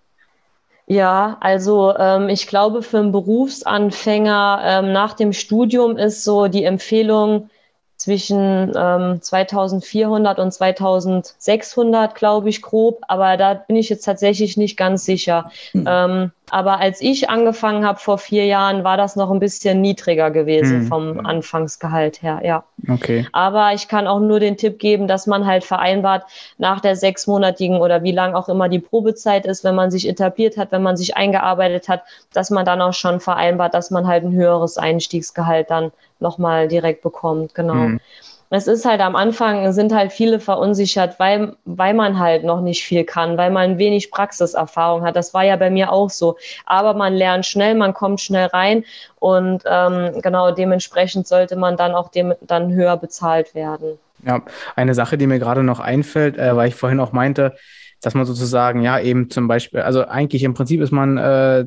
[0.88, 6.64] Ja, also ähm, ich glaube, für einen Berufsanfänger ähm, nach dem Studium ist so die
[6.64, 7.50] Empfehlung
[7.98, 13.02] zwischen ähm, 2400 und 2600, glaube ich, grob.
[13.08, 15.52] Aber da bin ich jetzt tatsächlich nicht ganz sicher.
[15.74, 16.32] Mhm.
[16.50, 20.84] Aber als ich angefangen habe vor vier Jahren, war das noch ein bisschen niedriger gewesen
[20.84, 20.88] mhm.
[20.88, 22.64] vom Anfangsgehalt her, ja.
[22.90, 23.26] Okay.
[23.32, 26.26] Aber ich kann auch nur den Tipp geben, dass man halt vereinbart,
[26.58, 30.58] nach der sechsmonatigen oder wie lang auch immer die Probezeit ist, wenn man sich etabliert
[30.58, 32.04] hat, wenn man sich eingearbeitet hat,
[32.34, 37.02] dass man dann auch schon vereinbart, dass man halt ein höheres Einstiegsgehalt dann nochmal direkt
[37.02, 37.74] bekommt, genau.
[37.74, 38.00] Mhm
[38.50, 42.84] es ist halt am Anfang sind halt viele verunsichert, weil, weil man halt noch nicht
[42.84, 45.16] viel kann, weil man wenig Praxiserfahrung hat.
[45.16, 46.38] Das war ja bei mir auch so.
[46.66, 48.84] Aber man lernt schnell, man kommt schnell rein
[49.20, 53.98] und ähm, genau dementsprechend sollte man dann auch dem, dann höher bezahlt werden.
[54.26, 54.42] Ja,
[54.76, 57.56] eine Sache, die mir gerade noch einfällt, äh, weil ich vorhin auch meinte,
[58.02, 61.66] dass man sozusagen, ja, eben zum Beispiel, also eigentlich im Prinzip ist man äh,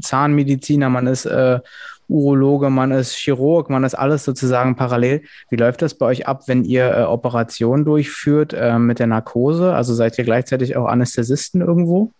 [0.00, 1.60] Zahnmediziner, man ist äh,
[2.08, 5.22] Urologe, man ist Chirurg, man ist alles sozusagen parallel.
[5.50, 9.74] Wie läuft das bei euch ab, wenn ihr äh, Operationen durchführt äh, mit der Narkose?
[9.74, 12.12] Also seid ihr gleichzeitig auch Anästhesisten irgendwo?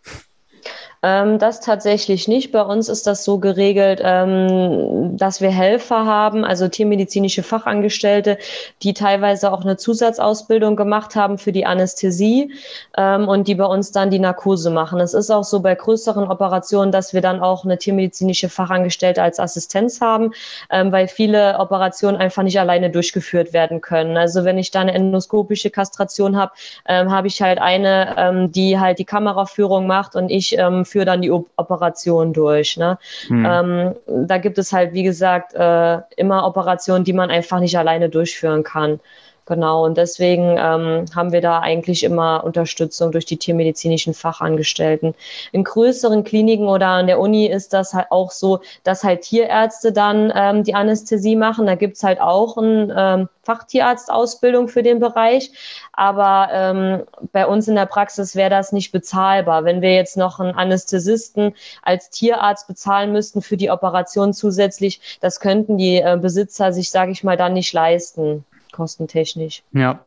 [1.03, 2.53] Ähm, das tatsächlich nicht.
[2.53, 8.39] Bei uns ist das so geregelt, ähm, dass wir Helfer haben, also tiermedizinische Fachangestellte,
[8.83, 12.53] die teilweise auch eine Zusatzausbildung gemacht haben für die Anästhesie
[12.97, 15.01] ähm, und die bei uns dann die Narkose machen.
[15.01, 19.39] Es ist auch so bei größeren Operationen, dass wir dann auch eine tiermedizinische Fachangestellte als
[19.39, 20.33] Assistenz haben,
[20.71, 24.17] ähm, weil viele Operationen einfach nicht alleine durchgeführt werden können.
[24.17, 26.53] Also wenn ich da eine endoskopische Kastration habe,
[26.89, 31.05] ähm, habe ich halt eine, ähm, die halt die Kameraführung macht und ich ähm, führe
[31.05, 32.77] dann die Operation durch.
[32.77, 32.99] Ne?
[33.29, 33.45] Hm.
[33.45, 33.95] Ähm,
[34.27, 38.63] da gibt es halt, wie gesagt, äh, immer Operationen, die man einfach nicht alleine durchführen
[38.63, 39.01] kann.
[39.49, 45.15] Genau, und deswegen ähm, haben wir da eigentlich immer Unterstützung durch die tiermedizinischen Fachangestellten.
[45.53, 49.93] In größeren Kliniken oder an der Uni ist das halt auch so, dass halt Tierärzte
[49.93, 51.67] dann ähm, die Anästhesie machen.
[51.67, 55.53] Da gibt's halt auch eine ähm, Fachtierarztausbildung für den Bereich.
[55.93, 59.65] Aber ähm, bei uns in der Praxis wäre das nicht bezahlbar.
[59.65, 65.39] Wenn wir jetzt noch einen Anästhesisten als Tierarzt bezahlen müssten für die Operation zusätzlich, das
[65.39, 68.45] könnten die äh, Besitzer sich, sage ich mal, dann nicht leisten
[68.77, 69.63] kostentechnisch.
[69.73, 70.05] Ja,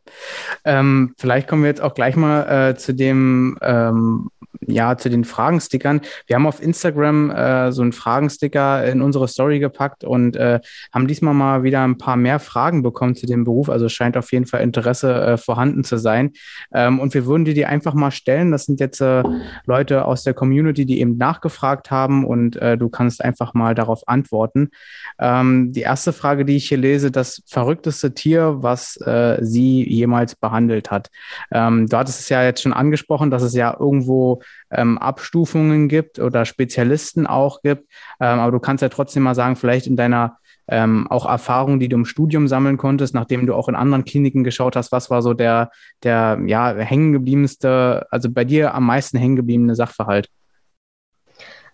[0.64, 4.30] ähm, vielleicht kommen wir jetzt auch gleich mal äh, zu dem, ähm,
[4.66, 6.00] ja, zu den Fragenstickern.
[6.26, 10.60] Wir haben auf Instagram äh, so einen Fragensticker in unsere Story gepackt und äh,
[10.92, 13.68] haben diesmal mal wieder ein paar mehr Fragen bekommen zu dem Beruf.
[13.70, 16.32] Also scheint auf jeden Fall Interesse äh, vorhanden zu sein.
[16.72, 18.50] Ähm, und wir würden dir die einfach mal stellen.
[18.50, 19.22] Das sind jetzt äh,
[19.66, 24.06] Leute aus der Community, die eben nachgefragt haben und äh, du kannst einfach mal darauf
[24.08, 24.70] antworten.
[25.18, 30.34] Ähm, die erste Frage, die ich hier lese, das verrückteste Tier, was äh, sie jemals
[30.34, 31.10] behandelt hat.
[31.50, 36.18] Ähm, du hattest es ja jetzt schon angesprochen, dass es ja irgendwo ähm, Abstufungen gibt
[36.18, 37.90] oder Spezialisten auch gibt.
[38.20, 41.88] Ähm, aber du kannst ja trotzdem mal sagen, vielleicht in deiner ähm, auch Erfahrungen, die
[41.88, 45.20] du im Studium sammeln konntest, nachdem du auch in anderen Kliniken geschaut hast, was war
[45.20, 45.70] so der,
[46.04, 50.28] der ja, hängengebliebenste, also bei dir am meisten hängengebliebene Sachverhalt?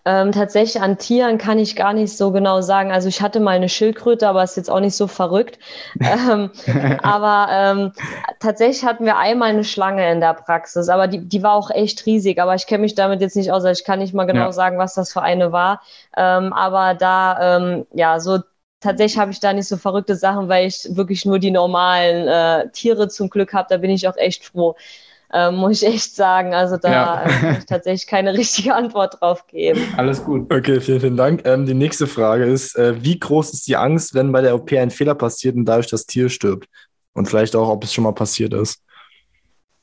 [0.07, 2.93] Ähm, tatsächlich an Tieren kann ich gar nicht so genau sagen.
[2.93, 5.59] Also ich hatte mal eine Schildkröte, aber ist jetzt auch nicht so verrückt.
[5.99, 6.49] ähm,
[7.03, 7.91] aber ähm,
[8.39, 12.05] tatsächlich hatten wir einmal eine Schlange in der Praxis, aber die, die war auch echt
[12.05, 12.41] riesig.
[12.41, 13.65] Aber ich kenne mich damit jetzt nicht aus.
[13.65, 14.51] Also ich kann nicht mal genau ja.
[14.53, 15.81] sagen, was das für eine war.
[16.15, 18.39] Ähm, aber da, ähm, ja, so
[18.79, 22.71] tatsächlich habe ich da nicht so verrückte Sachen, weil ich wirklich nur die normalen äh,
[22.71, 23.67] Tiere zum Glück habe.
[23.69, 24.77] Da bin ich auch echt froh
[25.33, 26.53] äh, muss ich echt sagen.
[26.53, 27.23] Also da ja.
[27.23, 29.81] äh, kann ich tatsächlich keine richtige Antwort drauf geben.
[29.97, 30.51] Alles gut.
[30.51, 31.45] Okay, vielen, vielen Dank.
[31.45, 34.71] Ähm, die nächste Frage ist, äh, wie groß ist die Angst, wenn bei der OP
[34.73, 36.67] ein Fehler passiert und dadurch das Tier stirbt?
[37.13, 38.81] Und vielleicht auch, ob es schon mal passiert ist.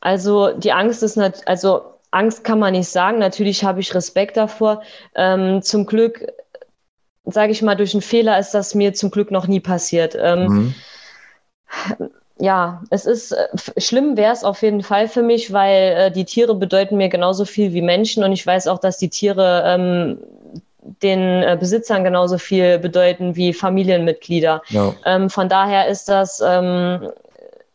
[0.00, 3.18] Also die Angst ist nicht, also Angst kann man nicht sagen.
[3.18, 4.82] Natürlich habe ich Respekt davor.
[5.16, 6.24] Ähm, zum Glück,
[7.24, 10.16] sage ich mal, durch einen Fehler ist das mir zum Glück noch nie passiert.
[10.18, 10.74] Ähm, mhm
[12.38, 16.24] ja, es ist äh, schlimm wäre es auf jeden Fall für mich, weil äh, die
[16.24, 20.18] Tiere bedeuten mir genauso viel wie Menschen und ich weiß auch, dass die Tiere ähm,
[21.02, 24.62] den äh, Besitzern genauso viel bedeuten wie Familienmitglieder.
[24.68, 24.94] Ja.
[25.04, 27.08] Ähm, von daher ist das, ähm,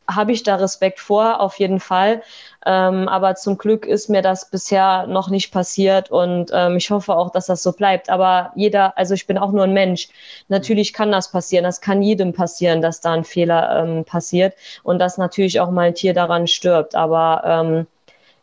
[0.07, 2.21] habe ich da Respekt vor, auf jeden Fall.
[2.65, 7.15] Ähm, aber zum Glück ist mir das bisher noch nicht passiert und ähm, ich hoffe
[7.15, 8.09] auch, dass das so bleibt.
[8.09, 10.09] Aber jeder, also ich bin auch nur ein Mensch.
[10.49, 11.63] Natürlich kann das passieren.
[11.63, 15.87] Das kann jedem passieren, dass da ein Fehler ähm, passiert und dass natürlich auch mal
[15.87, 16.95] ein Tier daran stirbt.
[16.95, 17.87] Aber ähm,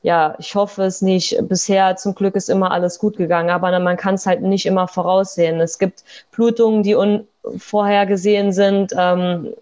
[0.02, 1.36] ja, ich hoffe es nicht.
[1.48, 4.88] Bisher zum Glück ist immer alles gut gegangen, aber man kann es halt nicht immer
[4.88, 5.60] voraussehen.
[5.60, 8.92] Es gibt Blutungen, die unvorhergesehen sind.
[8.96, 9.52] Ähm,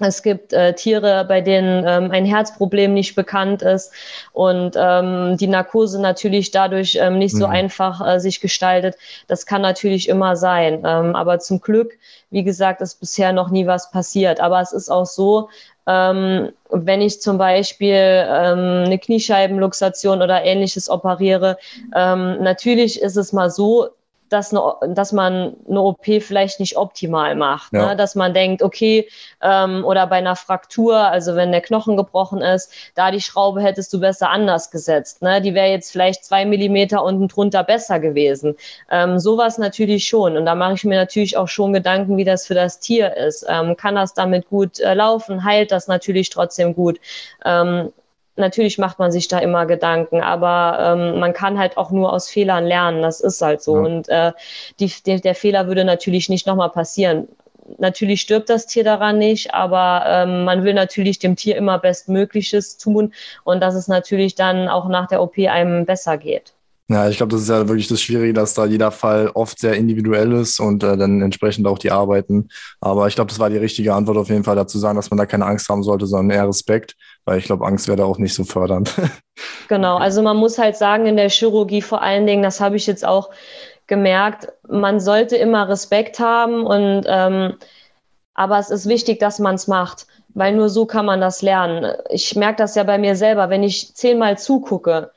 [0.00, 3.92] es gibt äh, Tiere, bei denen ähm, ein Herzproblem nicht bekannt ist
[4.32, 7.52] und ähm, die Narkose natürlich dadurch ähm, nicht so mhm.
[7.52, 8.96] einfach äh, sich gestaltet.
[9.26, 10.82] Das kann natürlich immer sein.
[10.84, 11.98] Ähm, aber zum Glück,
[12.30, 14.38] wie gesagt, ist bisher noch nie was passiert.
[14.40, 15.48] Aber es ist auch so,
[15.88, 21.58] ähm, wenn ich zum Beispiel ähm, eine Kniescheibenluxation oder ähnliches operiere,
[21.96, 23.88] ähm, natürlich ist es mal so,
[24.28, 27.72] dass, eine, dass man eine OP vielleicht nicht optimal macht.
[27.72, 27.80] Ne?
[27.80, 27.86] Ja.
[27.88, 27.96] Ne?
[27.96, 29.08] Dass man denkt, okay,
[29.42, 33.92] ähm, oder bei einer Fraktur, also wenn der Knochen gebrochen ist, da die Schraube hättest
[33.92, 35.22] du besser anders gesetzt.
[35.22, 35.40] Ne?
[35.40, 38.56] Die wäre jetzt vielleicht zwei Millimeter unten drunter besser gewesen.
[38.90, 40.36] Ähm, sowas natürlich schon.
[40.36, 43.46] Und da mache ich mir natürlich auch schon Gedanken, wie das für das Tier ist.
[43.48, 45.44] Ähm, kann das damit gut äh, laufen?
[45.44, 47.00] Heilt das natürlich trotzdem gut?
[47.44, 47.92] Ähm,
[48.38, 52.28] natürlich macht man sich da immer Gedanken, aber ähm, man kann halt auch nur aus
[52.28, 53.02] Fehlern lernen.
[53.02, 53.76] Das ist halt so.
[53.76, 53.82] Ja.
[53.82, 54.32] Und äh,
[54.80, 57.28] die, die, der Fehler würde natürlich nicht nochmal passieren.
[57.76, 62.78] Natürlich stirbt das Tier daran nicht, aber ähm, man will natürlich dem Tier immer Bestmögliches
[62.78, 63.12] tun
[63.44, 66.54] und dass es natürlich dann auch nach der OP einem besser geht.
[66.90, 69.74] Ja, ich glaube, das ist ja wirklich das Schwierige, dass da jeder Fall oft sehr
[69.74, 72.48] individuell ist und äh, dann entsprechend auch die Arbeiten.
[72.80, 75.18] Aber ich glaube, das war die richtige Antwort auf jeden Fall dazu sagen, dass man
[75.18, 76.96] da keine Angst haben sollte, sondern eher Respekt,
[77.26, 78.94] weil ich glaube, Angst wäre da auch nicht so fördernd.
[79.68, 82.88] Genau, also man muss halt sagen, in der Chirurgie vor allen Dingen, das habe ich
[82.88, 83.30] jetzt auch
[83.86, 87.54] gemerkt, man sollte immer Respekt haben und ähm,
[88.34, 91.92] aber es ist wichtig, dass man es macht, weil nur so kann man das lernen.
[92.08, 95.10] Ich merke das ja bei mir selber, wenn ich zehnmal zugucke,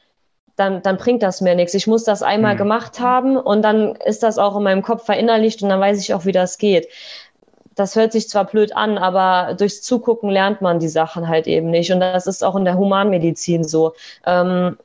[0.55, 1.73] dann, dann bringt das mir nichts.
[1.73, 2.59] Ich muss das einmal mhm.
[2.59, 6.13] gemacht haben und dann ist das auch in meinem Kopf verinnerlicht und dann weiß ich
[6.13, 6.87] auch, wie das geht.
[7.75, 11.69] Das hört sich zwar blöd an, aber durchs Zugucken lernt man die Sachen halt eben
[11.69, 11.91] nicht.
[11.91, 13.93] Und das ist auch in der Humanmedizin so.
[14.25, 14.77] Ähm,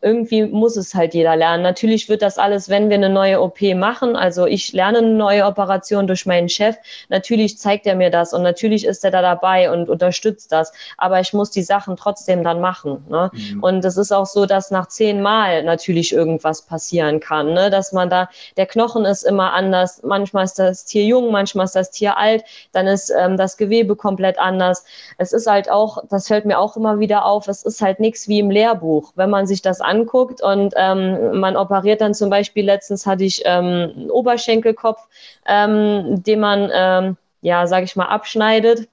[0.00, 1.62] irgendwie muss es halt jeder lernen.
[1.62, 5.44] Natürlich wird das alles, wenn wir eine neue OP machen, also ich lerne eine neue
[5.44, 6.76] Operation durch meinen Chef,
[7.08, 11.20] natürlich zeigt er mir das und natürlich ist er da dabei und unterstützt das, aber
[11.20, 13.04] ich muss die Sachen trotzdem dann machen.
[13.08, 13.30] Ne?
[13.32, 13.62] Mhm.
[13.62, 17.68] Und es ist auch so, dass nach zehn Mal natürlich irgendwas passieren kann, ne?
[17.68, 21.76] dass man da, der Knochen ist immer anders, manchmal ist das Tier jung, manchmal ist
[21.76, 24.84] das Tier alt, dann ist ähm, das Gewebe komplett anders.
[25.18, 28.26] Es ist halt auch, das fällt mir auch immer wieder auf, es ist halt nichts
[28.28, 32.64] wie im Lehrbuch, wenn man sich das anguckt und ähm, man operiert dann zum Beispiel,
[32.64, 35.00] letztens hatte ich ähm, einen Oberschenkelkopf,
[35.46, 38.88] ähm, den man, ähm, ja, sage ich mal, abschneidet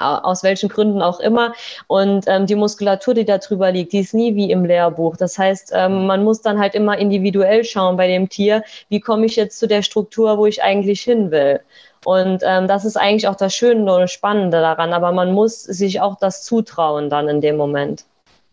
[0.00, 1.54] aus welchen Gründen auch immer.
[1.86, 5.16] Und ähm, die Muskulatur, die da drüber liegt, die ist nie wie im Lehrbuch.
[5.16, 9.26] Das heißt, ähm, man muss dann halt immer individuell schauen bei dem Tier, wie komme
[9.26, 11.60] ich jetzt zu der Struktur, wo ich eigentlich hin will.
[12.04, 14.92] Und ähm, das ist eigentlich auch das Schöne und Spannende daran.
[14.92, 18.04] Aber man muss sich auch das zutrauen dann in dem Moment.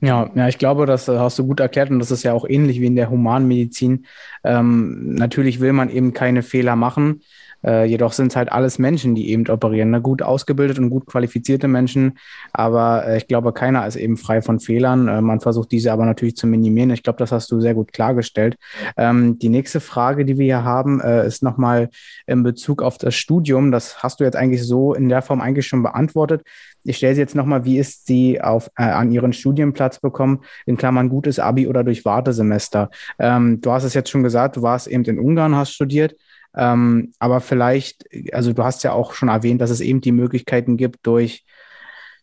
[0.03, 2.45] Ja, ja, ich glaube, das äh, hast du gut erklärt und das ist ja auch
[2.47, 4.07] ähnlich wie in der Humanmedizin.
[4.43, 7.21] Ähm, natürlich will man eben keine Fehler machen.
[7.65, 9.91] Äh, jedoch sind es halt alles Menschen, die eben operieren.
[9.91, 10.02] Ne?
[10.02, 12.17] Gut ausgebildet und gut qualifizierte Menschen.
[12.54, 15.08] Aber äh, ich glaube, keiner ist eben frei von Fehlern.
[15.08, 16.89] Äh, man versucht diese aber natürlich zu minimieren.
[16.91, 18.58] Ich glaube, das hast du sehr gut klargestellt.
[18.97, 21.89] Ähm, die nächste Frage, die wir hier haben, äh, ist nochmal
[22.28, 23.71] in Bezug auf das Studium.
[23.71, 26.43] Das hast du jetzt eigentlich so in der Form eigentlich schon beantwortet.
[26.84, 30.78] Ich stelle sie jetzt nochmal, wie ist sie auf, äh, an ihren Studienplatz bekommen, in
[30.78, 32.89] Klammern gutes Abi oder durch Wartesemester?
[33.19, 36.15] Ähm, du hast es jetzt schon gesagt, du warst eben in Ungarn, hast studiert.
[36.55, 40.77] Ähm, aber vielleicht, also du hast ja auch schon erwähnt, dass es eben die Möglichkeiten
[40.77, 41.45] gibt durch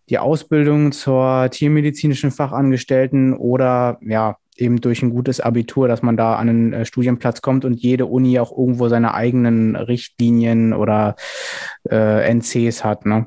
[0.09, 6.37] die Ausbildung zur tiermedizinischen Fachangestellten oder ja, eben durch ein gutes Abitur, dass man da
[6.37, 11.17] an einen äh, Studienplatz kommt und jede Uni auch irgendwo seine eigenen Richtlinien oder
[11.89, 13.07] äh, NCs hat.
[13.07, 13.27] Ne?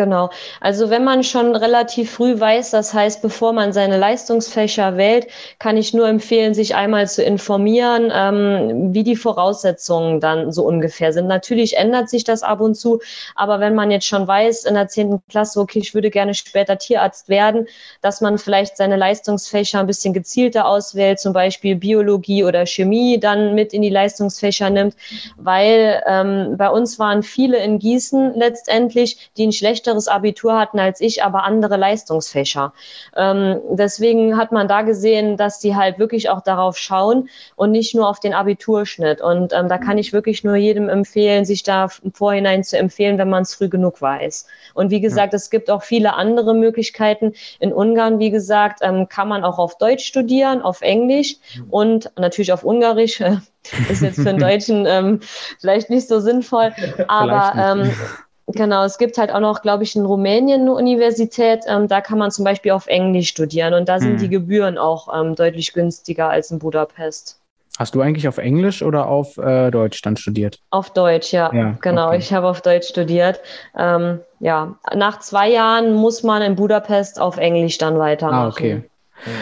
[0.00, 0.30] Genau.
[0.62, 5.26] Also wenn man schon relativ früh weiß, das heißt, bevor man seine Leistungsfächer wählt,
[5.58, 11.12] kann ich nur empfehlen, sich einmal zu informieren, ähm, wie die Voraussetzungen dann so ungefähr
[11.12, 11.26] sind.
[11.26, 13.00] Natürlich ändert sich das ab und zu,
[13.34, 16.78] aber wenn man jetzt schon weiß in der zehnten Klasse, okay, ich würde gerne später
[16.78, 17.66] Tierarzt werden,
[18.00, 23.54] dass man vielleicht seine Leistungsfächer ein bisschen gezielter auswählt, zum Beispiel Biologie oder Chemie dann
[23.54, 24.96] mit in die Leistungsfächer nimmt,
[25.36, 30.78] weil ähm, bei uns waren viele in Gießen letztendlich, die ein schlechtes schlechteres Abitur hatten
[30.78, 32.72] als ich, aber andere Leistungsfächer.
[33.16, 37.94] Ähm, deswegen hat man da gesehen, dass die halt wirklich auch darauf schauen und nicht
[37.94, 39.20] nur auf den Abiturschnitt.
[39.20, 43.18] Und ähm, da kann ich wirklich nur jedem empfehlen, sich da im Vorhinein zu empfehlen,
[43.18, 44.46] wenn man es früh genug weiß.
[44.74, 45.36] Und wie gesagt, ja.
[45.36, 47.32] es gibt auch viele andere Möglichkeiten.
[47.58, 51.36] In Ungarn, wie gesagt, ähm, kann man auch auf Deutsch studieren, auf Englisch
[51.70, 53.20] und natürlich auf Ungarisch.
[53.90, 55.20] ist jetzt für einen Deutschen ähm,
[55.58, 56.72] vielleicht nicht so sinnvoll,
[57.08, 57.92] aber ähm,
[58.52, 62.18] Genau, es gibt halt auch noch, glaube ich, in Rumänien eine Universität, ähm, da kann
[62.18, 64.18] man zum Beispiel auf Englisch studieren und da sind hm.
[64.18, 67.40] die Gebühren auch ähm, deutlich günstiger als in Budapest.
[67.78, 70.58] Hast du eigentlich auf Englisch oder auf äh, Deutsch dann studiert?
[70.70, 71.50] Auf Deutsch, ja.
[71.54, 72.18] ja genau, okay.
[72.18, 73.40] ich habe auf Deutsch studiert.
[73.78, 78.38] Ähm, ja, nach zwei Jahren muss man in Budapest auf Englisch dann weitermachen.
[78.38, 78.89] Ah, okay.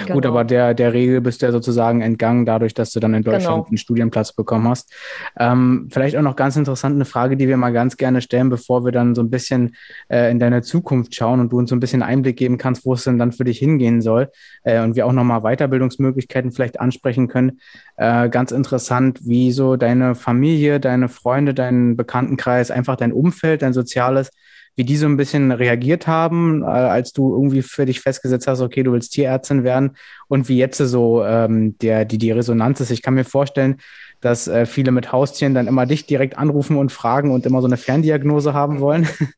[0.03, 0.15] Genau.
[0.15, 3.23] Gut, aber der, der Regel bist du ja sozusagen entgangen, dadurch, dass du dann in
[3.23, 3.67] Deutschland genau.
[3.67, 4.93] einen Studienplatz bekommen hast.
[5.39, 8.85] Ähm, vielleicht auch noch ganz interessant eine Frage, die wir mal ganz gerne stellen, bevor
[8.85, 9.77] wir dann so ein bisschen
[10.09, 12.95] äh, in deine Zukunft schauen und du uns so ein bisschen Einblick geben kannst, wo
[12.95, 14.31] es denn dann für dich hingehen soll
[14.65, 17.61] äh, und wir auch nochmal Weiterbildungsmöglichkeiten vielleicht ansprechen können.
[17.97, 23.73] Äh, ganz interessant, wie so deine Familie, deine Freunde, dein Bekanntenkreis, einfach dein Umfeld, dein
[23.73, 24.31] soziales,
[24.79, 28.61] wie die so ein bisschen reagiert haben, äh, als du irgendwie für dich festgesetzt hast,
[28.61, 29.97] okay, du willst Tierärztin werden
[30.29, 32.93] und wie jetzt so ähm, der, die, die Resonanz ist.
[32.93, 33.79] Ich kann mir vorstellen,
[34.21, 37.67] dass äh, viele mit Haustieren dann immer dich direkt anrufen und fragen und immer so
[37.67, 39.09] eine Ferndiagnose haben wollen.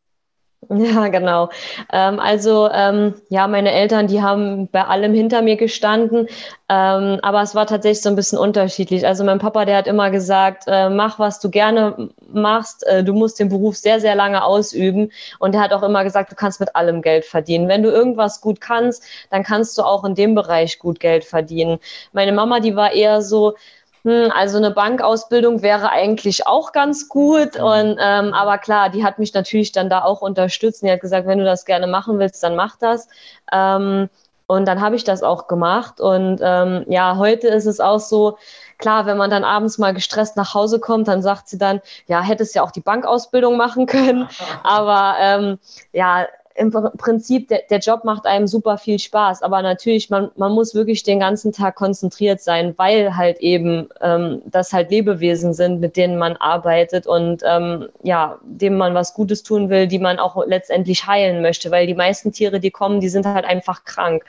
[0.69, 1.49] Ja, genau.
[1.93, 6.29] Ähm, also ähm, ja, meine Eltern, die haben bei allem hinter mir gestanden,
[6.69, 9.07] ähm, aber es war tatsächlich so ein bisschen unterschiedlich.
[9.07, 13.15] Also mein Papa, der hat immer gesagt, äh, mach, was du gerne machst, äh, du
[13.15, 15.11] musst den Beruf sehr, sehr lange ausüben.
[15.39, 17.67] Und er hat auch immer gesagt, du kannst mit allem Geld verdienen.
[17.69, 21.79] Wenn du irgendwas gut kannst, dann kannst du auch in dem Bereich gut Geld verdienen.
[22.13, 23.55] Meine Mama, die war eher so,
[24.05, 27.59] hm, also eine Bankausbildung wäre eigentlich auch ganz gut.
[27.59, 27.65] Mhm.
[27.65, 30.83] Und ähm, aber klar, die hat mich natürlich dann da auch unterstützt.
[30.83, 33.09] Die hat gesagt, wenn du das gerne machen willst, dann mach das.
[33.53, 34.09] Ähm,
[34.47, 36.01] und dann habe ich das auch gemacht.
[36.01, 38.37] Und ähm, ja, heute ist es auch so,
[38.79, 42.21] klar, wenn man dann abends mal gestresst nach Hause kommt, dann sagt sie dann, ja,
[42.21, 44.29] hättest ja auch die Bankausbildung machen können.
[44.65, 45.59] Aber ähm,
[45.93, 46.27] ja,
[46.57, 50.75] im Prinzip, der, der Job macht einem super viel Spaß, aber natürlich, man, man muss
[50.75, 55.97] wirklich den ganzen Tag konzentriert sein, weil halt eben ähm, das halt Lebewesen sind, mit
[55.97, 60.45] denen man arbeitet und ähm, ja, dem man was Gutes tun will, die man auch
[60.45, 64.25] letztendlich heilen möchte, weil die meisten Tiere, die kommen, die sind halt einfach krank.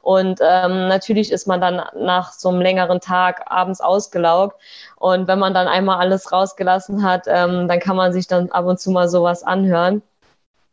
[0.00, 4.60] Und ähm, natürlich ist man dann nach so einem längeren Tag abends ausgelaugt.
[4.96, 8.64] Und wenn man dann einmal alles rausgelassen hat, ähm, dann kann man sich dann ab
[8.66, 10.02] und zu mal sowas anhören.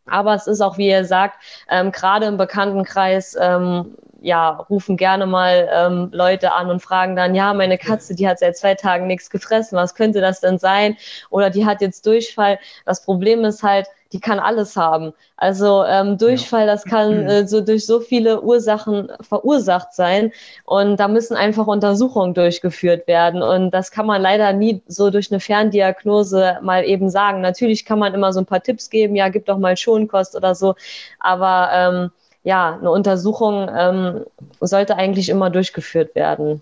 [0.06, 5.26] Aber es ist auch, wie ihr sagt, ähm, gerade im Bekanntenkreis, ähm, ja, rufen gerne
[5.26, 9.08] mal ähm, Leute an und fragen dann, ja, meine Katze, die hat seit zwei Tagen
[9.08, 10.95] nichts gefressen, was könnte das denn sein?
[11.32, 12.60] Oder die hat jetzt Durchfall.
[12.86, 15.14] Das Problem ist halt, die kann alles haben.
[15.38, 20.32] Also ähm, Durchfall, das kann äh, so durch so viele Ursachen verursacht sein.
[20.66, 23.41] Und da müssen einfach Untersuchungen durchgeführt werden.
[23.41, 27.41] Und das kann man leider nie so durch eine Ferndiagnose mal eben sagen.
[27.41, 30.55] Natürlich kann man immer so ein paar Tipps geben, ja, gib doch mal Schonkost oder
[30.55, 30.76] so.
[31.20, 32.12] Aber ähm,
[32.43, 34.26] ja, eine Untersuchung ähm,
[34.59, 36.62] sollte eigentlich immer durchgeführt werden.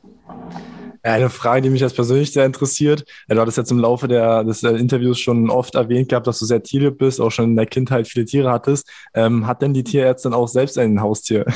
[1.03, 3.05] Eine Frage, die mich jetzt persönlich sehr interessiert.
[3.27, 6.45] Du hattest jetzt im Laufe der, des äh, Interviews schon oft erwähnt gehabt, dass du
[6.45, 8.89] sehr tierlieb bist, auch schon in der Kindheit viele Tiere hattest.
[9.13, 11.45] Ähm, hat denn die Tierärztin auch selbst ein Haustier?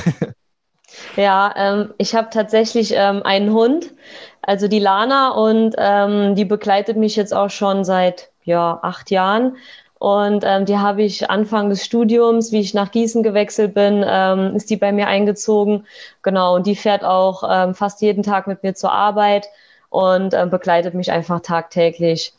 [1.16, 3.94] Ja, ähm, ich habe tatsächlich ähm, einen Hund,
[4.42, 9.58] also die Lana, und ähm, die begleitet mich jetzt auch schon seit ja, acht Jahren.
[10.04, 14.54] Und ähm, die habe ich Anfang des Studiums, wie ich nach Gießen gewechselt bin, ähm,
[14.54, 15.86] ist die bei mir eingezogen.
[16.24, 19.48] Genau, und die fährt auch ähm, fast jeden Tag mit mir zur Arbeit
[19.90, 22.34] und ähm, begleitet mich einfach tagtäglich.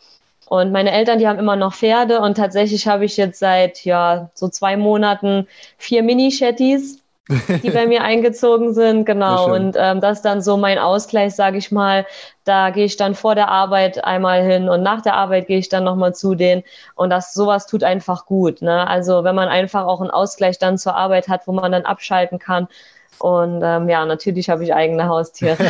[0.47, 4.29] Und meine Eltern, die haben immer noch Pferde und tatsächlich habe ich jetzt seit ja
[4.35, 5.49] so zwei Monaten
[5.79, 6.99] vier Mini-Shetties
[7.29, 9.53] die bei mir eingezogen sind, genau.
[9.55, 12.07] Und ähm, das ist dann so mein Ausgleich, sage ich mal.
[12.45, 15.70] Da gehe ich dann vor der Arbeit einmal hin und nach der Arbeit gehe ich
[15.70, 16.62] dann nochmal zu denen.
[16.95, 18.61] Und das sowas tut einfach gut.
[18.61, 18.87] Ne?
[18.87, 22.39] Also wenn man einfach auch einen Ausgleich dann zur Arbeit hat, wo man dann abschalten
[22.39, 22.68] kann,
[23.19, 25.57] und ähm, ja, natürlich habe ich eigene Haustiere.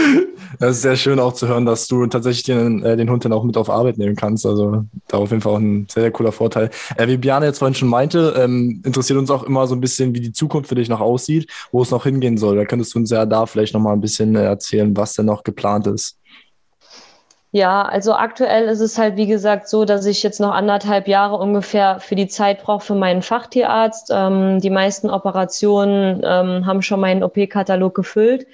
[0.58, 3.32] das ist sehr schön auch zu hören, dass du tatsächlich den, äh, den Hund dann
[3.32, 4.46] auch mit auf Arbeit nehmen kannst.
[4.46, 6.70] Also da auf jeden Fall auch ein sehr, sehr cooler Vorteil.
[6.96, 10.14] Äh, wie Biane jetzt vorhin schon meinte, ähm, interessiert uns auch immer so ein bisschen,
[10.14, 12.56] wie die Zukunft für dich noch aussieht, wo es noch hingehen soll.
[12.56, 15.26] Da könntest du uns ja da vielleicht noch mal ein bisschen äh, erzählen, was denn
[15.26, 16.18] noch geplant ist.
[17.56, 21.38] Ja, also aktuell ist es halt, wie gesagt, so, dass ich jetzt noch anderthalb Jahre
[21.38, 24.10] ungefähr für die Zeit brauche für meinen Fachtierarzt.
[24.14, 28.46] Ähm, die meisten Operationen ähm, haben schon meinen OP-Katalog gefüllt.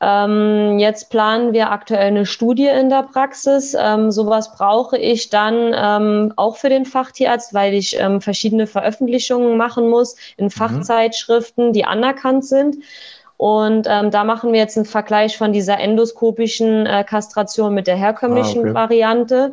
[0.00, 3.76] Ähm, jetzt planen wir aktuell eine Studie in der Praxis.
[3.76, 9.56] Ähm, sowas brauche ich dann ähm, auch für den Fachtierarzt, weil ich ähm, verschiedene Veröffentlichungen
[9.56, 10.50] machen muss in mhm.
[10.50, 12.76] Fachzeitschriften, die anerkannt sind.
[13.36, 17.96] Und ähm, da machen wir jetzt einen Vergleich von dieser endoskopischen äh, Kastration mit der
[17.96, 18.74] herkömmlichen ah, okay.
[18.74, 19.52] Variante.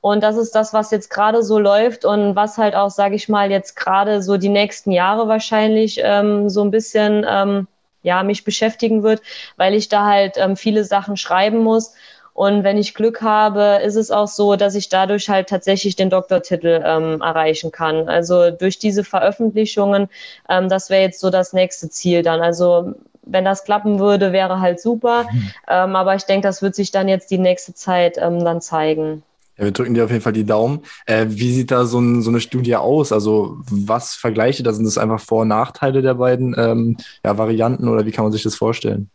[0.00, 3.28] Und das ist das, was jetzt gerade so läuft und was halt auch, sage ich
[3.28, 7.66] mal, jetzt gerade so die nächsten Jahre wahrscheinlich ähm, so ein bisschen ähm,
[8.02, 9.20] ja mich beschäftigen wird,
[9.56, 11.94] weil ich da halt ähm, viele Sachen schreiben muss.
[12.32, 16.08] Und wenn ich Glück habe, ist es auch so, dass ich dadurch halt tatsächlich den
[16.08, 18.08] Doktortitel ähm, erreichen kann.
[18.08, 20.08] Also durch diese Veröffentlichungen,
[20.48, 22.40] ähm, das wäre jetzt so das nächste Ziel dann.
[22.40, 22.94] Also
[23.30, 25.24] wenn das klappen würde, wäre halt super.
[25.30, 25.50] Mhm.
[25.70, 29.22] Ähm, aber ich denke, das wird sich dann jetzt die nächste Zeit ähm, dann zeigen.
[29.58, 30.80] Ja, wir drücken dir auf jeden Fall die Daumen.
[31.04, 33.12] Äh, wie sieht da so, ein, so, eine Studie aus?
[33.12, 34.72] Also was vergleiche da?
[34.72, 38.32] Sind das einfach Vor- und Nachteile der beiden ähm, ja, Varianten oder wie kann man
[38.32, 39.10] sich das vorstellen?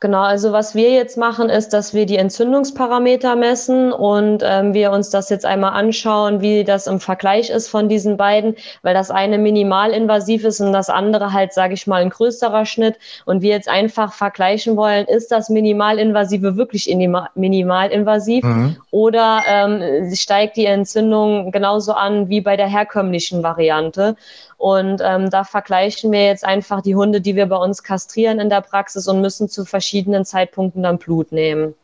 [0.00, 4.92] Genau, also was wir jetzt machen, ist, dass wir die Entzündungsparameter messen und ähm, wir
[4.92, 9.10] uns das jetzt einmal anschauen, wie das im Vergleich ist von diesen beiden, weil das
[9.10, 12.96] eine minimalinvasiv ist und das andere halt, sage ich mal, ein größerer Schnitt.
[13.24, 16.86] Und wir jetzt einfach vergleichen wollen, ist das minimalinvasive wirklich
[17.34, 18.76] minimalinvasiv mhm.
[18.92, 24.14] oder ähm, steigt die Entzündung genauso an wie bei der herkömmlichen Variante?
[24.58, 28.50] Und ähm, da vergleichen wir jetzt einfach die Hunde, die wir bei uns kastrieren in
[28.50, 31.74] der Praxis und müssen zu verschiedenen Zeitpunkten dann Blut nehmen.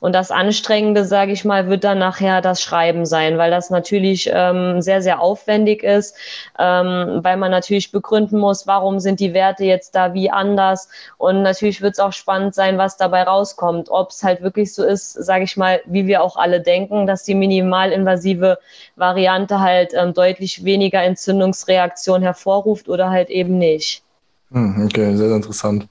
[0.00, 4.30] Und das Anstrengende, sage ich mal, wird dann nachher das Schreiben sein, weil das natürlich
[4.32, 6.16] ähm, sehr, sehr aufwendig ist,
[6.58, 10.88] ähm, weil man natürlich begründen muss, warum sind die Werte jetzt da wie anders.
[11.18, 13.90] Und natürlich wird es auch spannend sein, was dabei rauskommt.
[13.90, 17.24] Ob es halt wirklich so ist, sage ich mal, wie wir auch alle denken, dass
[17.24, 18.58] die minimalinvasive
[18.96, 24.02] Variante halt ähm, deutlich weniger Entzündungsreaktion hervorruft oder halt eben nicht.
[24.52, 25.88] Hm, okay, sehr, sehr interessant.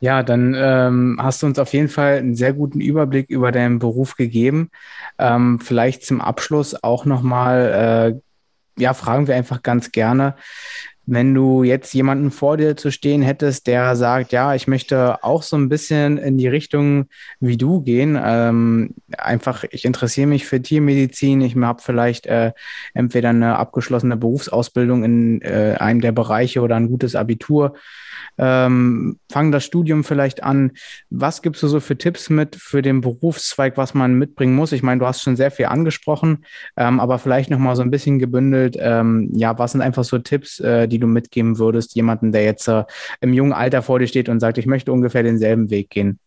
[0.00, 3.78] Ja, dann ähm, hast du uns auf jeden Fall einen sehr guten Überblick über deinen
[3.78, 4.70] Beruf gegeben.
[5.18, 8.20] Ähm, vielleicht zum Abschluss auch nochmal,
[8.78, 10.36] äh, ja, fragen wir einfach ganz gerne,
[11.10, 15.42] wenn du jetzt jemanden vor dir zu stehen hättest, der sagt, ja, ich möchte auch
[15.42, 17.06] so ein bisschen in die Richtung
[17.40, 22.52] wie du gehen, ähm, einfach, ich interessiere mich für Tiermedizin, ich habe vielleicht äh,
[22.92, 27.74] entweder eine abgeschlossene Berufsausbildung in äh, einem der Bereiche oder ein gutes Abitur
[28.38, 30.72] ähm, fangen das Studium vielleicht an.
[31.10, 34.72] Was gibst du so für Tipps mit für den Berufszweig, was man mitbringen muss?
[34.72, 36.44] Ich meine, du hast schon sehr viel angesprochen,
[36.76, 38.76] ähm, aber vielleicht noch mal so ein bisschen gebündelt.
[38.78, 42.68] Ähm, ja, was sind einfach so Tipps, äh, die du mitgeben würdest, jemanden, der jetzt
[42.68, 42.84] äh,
[43.20, 46.18] im jungen Alter vor dir steht und sagt, ich möchte ungefähr denselben Weg gehen?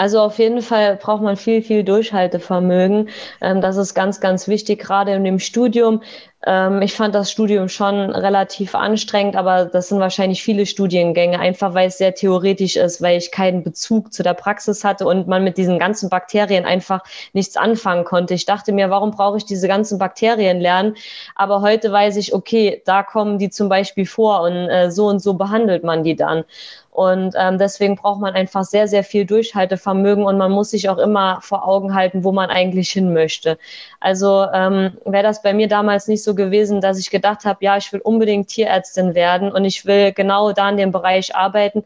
[0.00, 3.10] Also auf jeden Fall braucht man viel, viel Durchhaltevermögen.
[3.42, 6.00] Ähm, das ist ganz, ganz wichtig, gerade in dem Studium.
[6.46, 11.74] Ähm, ich fand das Studium schon relativ anstrengend, aber das sind wahrscheinlich viele Studiengänge, einfach
[11.74, 15.44] weil es sehr theoretisch ist, weil ich keinen Bezug zu der Praxis hatte und man
[15.44, 17.02] mit diesen ganzen Bakterien einfach
[17.34, 18.32] nichts anfangen konnte.
[18.32, 20.96] Ich dachte mir, warum brauche ich diese ganzen Bakterien lernen?
[21.34, 25.18] Aber heute weiß ich, okay, da kommen die zum Beispiel vor und äh, so und
[25.18, 26.44] so behandelt man die dann.
[26.90, 29.89] Und ähm, deswegen braucht man einfach sehr, sehr viel Durchhaltevermögen
[30.24, 33.58] und man muss sich auch immer vor Augen halten, wo man eigentlich hin möchte.
[34.00, 37.76] Also ähm, wäre das bei mir damals nicht so gewesen, dass ich gedacht habe, ja,
[37.76, 41.84] ich will unbedingt Tierärztin werden und ich will genau da in dem Bereich arbeiten,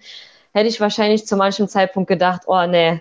[0.52, 3.00] hätte ich wahrscheinlich zu manchem Zeitpunkt gedacht, oh nee,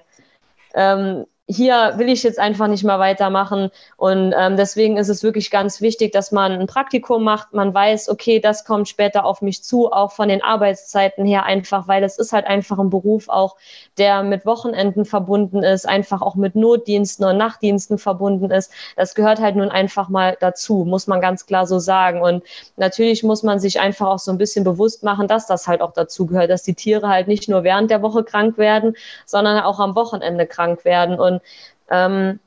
[0.76, 3.70] ähm, hier will ich jetzt einfach nicht mehr weitermachen.
[3.98, 7.54] Und ähm, deswegen ist es wirklich ganz wichtig, dass man ein Praktikum macht.
[7.54, 11.88] Man weiß, okay, das kommt später auf mich zu, auch von den Arbeitszeiten her einfach,
[11.88, 13.58] weil es ist halt einfach ein Beruf auch,
[13.98, 18.72] der mit Wochenenden verbunden ist, einfach auch mit Notdiensten und Nachtdiensten verbunden ist.
[18.96, 22.22] Das gehört halt nun einfach mal dazu, muss man ganz klar so sagen.
[22.22, 22.44] Und
[22.78, 25.92] natürlich muss man sich einfach auch so ein bisschen bewusst machen, dass das halt auch
[25.92, 29.80] dazu gehört, dass die Tiere halt nicht nur während der Woche krank werden, sondern auch
[29.80, 31.20] am Wochenende krank werden.
[31.20, 31.33] Und
[31.90, 32.40] ähm,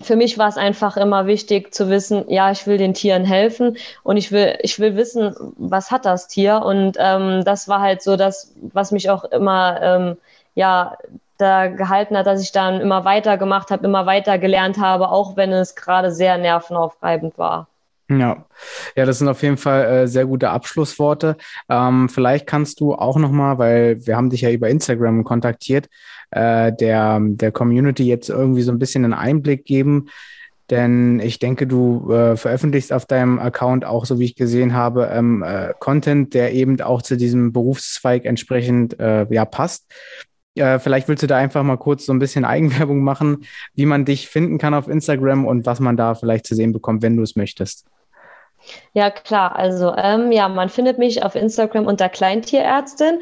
[0.00, 3.76] für mich war es einfach immer wichtig zu wissen, ja, ich will den Tieren helfen
[4.02, 6.62] und ich will, ich will wissen, was hat das Tier.
[6.62, 10.16] Und ähm, das war halt so das, was mich auch immer, ähm,
[10.54, 10.96] ja,
[11.38, 15.36] da gehalten hat, dass ich dann immer weiter gemacht habe, immer weiter gelernt habe, auch
[15.36, 17.68] wenn es gerade sehr nervenaufreibend war.
[18.08, 18.46] Ja,
[18.94, 21.36] ja, das sind auf jeden Fall äh, sehr gute Abschlussworte.
[21.68, 25.88] Ähm, vielleicht kannst du auch nochmal, weil wir haben dich ja über Instagram kontaktiert,
[26.30, 30.08] äh, der, der Community jetzt irgendwie so ein bisschen einen Einblick geben.
[30.70, 35.08] Denn ich denke, du äh, veröffentlichst auf deinem Account auch, so wie ich gesehen habe,
[35.12, 39.92] ähm, äh, Content, der eben auch zu diesem Berufszweig entsprechend äh, ja, passt.
[40.56, 43.44] Äh, vielleicht willst du da einfach mal kurz so ein bisschen Eigenwerbung machen,
[43.74, 47.02] wie man dich finden kann auf Instagram und was man da vielleicht zu sehen bekommt,
[47.02, 47.86] wenn du es möchtest.
[48.92, 49.56] Ja, klar.
[49.56, 53.20] Also, ähm, ja, man findet mich auf Instagram unter Kleintierärztin.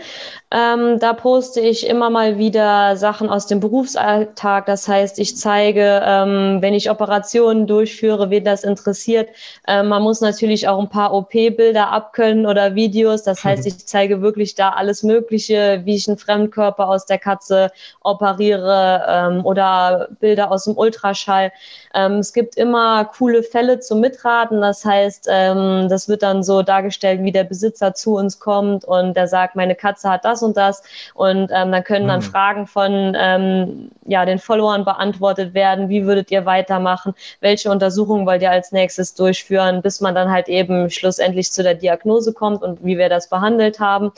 [0.53, 4.67] Ähm, da poste ich immer mal wieder Sachen aus dem Berufsalltag.
[4.67, 9.31] Das heißt, ich zeige, ähm, wenn ich Operationen durchführe, wen das interessiert.
[9.67, 13.25] Ähm, man muss natürlich auch ein paar OP-Bilder abkönnen oder Videos.
[13.25, 17.73] Das heißt, ich zeige wirklich da alles Mögliche, wie ich einen Fremdkörper aus der Katze
[18.01, 21.51] operiere ähm, oder Bilder aus dem Ultraschall.
[21.95, 24.61] Ähm, es gibt immer coole Fälle zum Mitraten.
[24.61, 29.15] Das heißt, ähm, das wird dann so dargestellt, wie der Besitzer zu uns kommt und
[29.15, 30.83] der sagt, meine Katze hat das und das.
[31.15, 32.25] Und ähm, dann können dann mhm.
[32.25, 35.89] Fragen von ähm, ja, den Followern beantwortet werden.
[35.89, 37.15] Wie würdet ihr weitermachen?
[37.41, 41.75] Welche Untersuchungen wollt ihr als nächstes durchführen, bis man dann halt eben schlussendlich zu der
[41.75, 44.13] Diagnose kommt und wie wir das behandelt haben.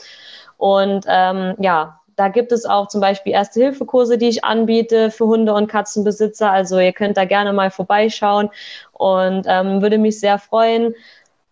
[0.57, 5.53] Und ähm, ja, da gibt es auch zum Beispiel Erste-Hilfe-Kurse, die ich anbiete für Hunde-
[5.53, 6.51] und Katzenbesitzer.
[6.51, 8.49] Also ihr könnt da gerne mal vorbeischauen
[8.91, 10.95] und ähm, würde mich sehr freuen.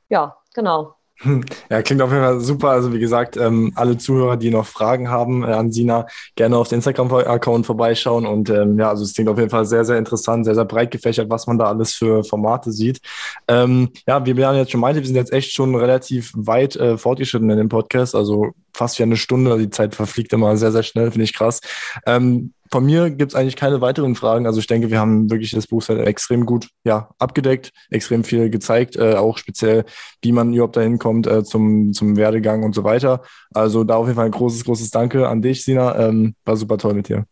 [0.09, 0.95] Ja, genau.
[1.70, 2.70] Ja, klingt auf jeden Fall super.
[2.70, 6.68] Also wie gesagt, ähm, alle Zuhörer, die noch Fragen haben äh, an Sina, gerne auf
[6.68, 8.26] den Instagram-Account vorbeischauen.
[8.26, 10.91] Und ähm, ja, also es klingt auf jeden Fall sehr, sehr interessant, sehr, sehr breit
[10.91, 12.99] gefächert, was man da alles für Formate sieht.
[13.47, 16.97] Ähm, ja, wie Björn jetzt schon meinte, wir sind jetzt echt schon relativ weit äh,
[16.97, 18.16] fortgeschritten in dem Podcast.
[18.16, 19.57] Also fast wie eine Stunde.
[19.57, 21.61] Die Zeit verfliegt immer sehr, sehr schnell, finde ich krass.
[22.05, 24.47] Ähm, von mir gibt es eigentlich keine weiteren Fragen.
[24.47, 28.95] Also ich denke, wir haben wirklich das Buch extrem gut ja, abgedeckt, extrem viel gezeigt,
[28.95, 29.86] äh, auch speziell,
[30.22, 33.22] wie man überhaupt dahin kommt äh, zum, zum Werdegang und so weiter.
[33.53, 35.97] Also da auf jeden Fall ein großes, großes Danke an dich, Sina.
[36.07, 37.26] Ähm, war super toll mit dir.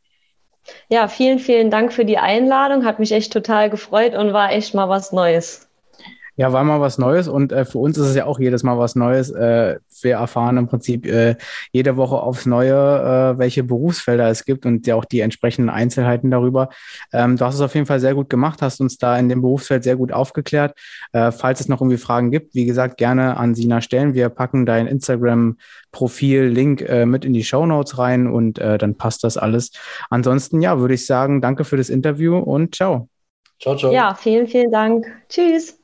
[0.87, 2.85] Ja, vielen, vielen Dank für die Einladung.
[2.85, 5.62] Hat mich echt total gefreut und war echt mal was Neues.
[6.35, 8.77] Ja, war mal was Neues und äh, für uns ist es ja auch jedes Mal
[8.79, 9.29] was Neues.
[9.29, 11.35] Äh, wir erfahren im Prinzip äh,
[11.71, 16.31] jede Woche aufs Neue, äh, welche Berufsfelder es gibt und ja auch die entsprechenden Einzelheiten
[16.31, 16.69] darüber.
[17.11, 19.41] Ähm, du hast es auf jeden Fall sehr gut gemacht, hast uns da in dem
[19.41, 20.75] Berufsfeld sehr gut aufgeklärt.
[21.11, 24.15] Äh, falls es noch irgendwie Fragen gibt, wie gesagt, gerne an Sina stellen.
[24.15, 28.95] Wir packen dein Instagram-Profil, Link äh, mit in die Show Notes rein und äh, dann
[28.95, 29.71] passt das alles.
[30.09, 33.07] Ansonsten, ja, würde ich sagen, danke für das Interview und ciao.
[33.61, 33.93] Ciao, ciao.
[33.93, 35.05] Ja, vielen, vielen Dank.
[35.29, 35.82] Tschüss.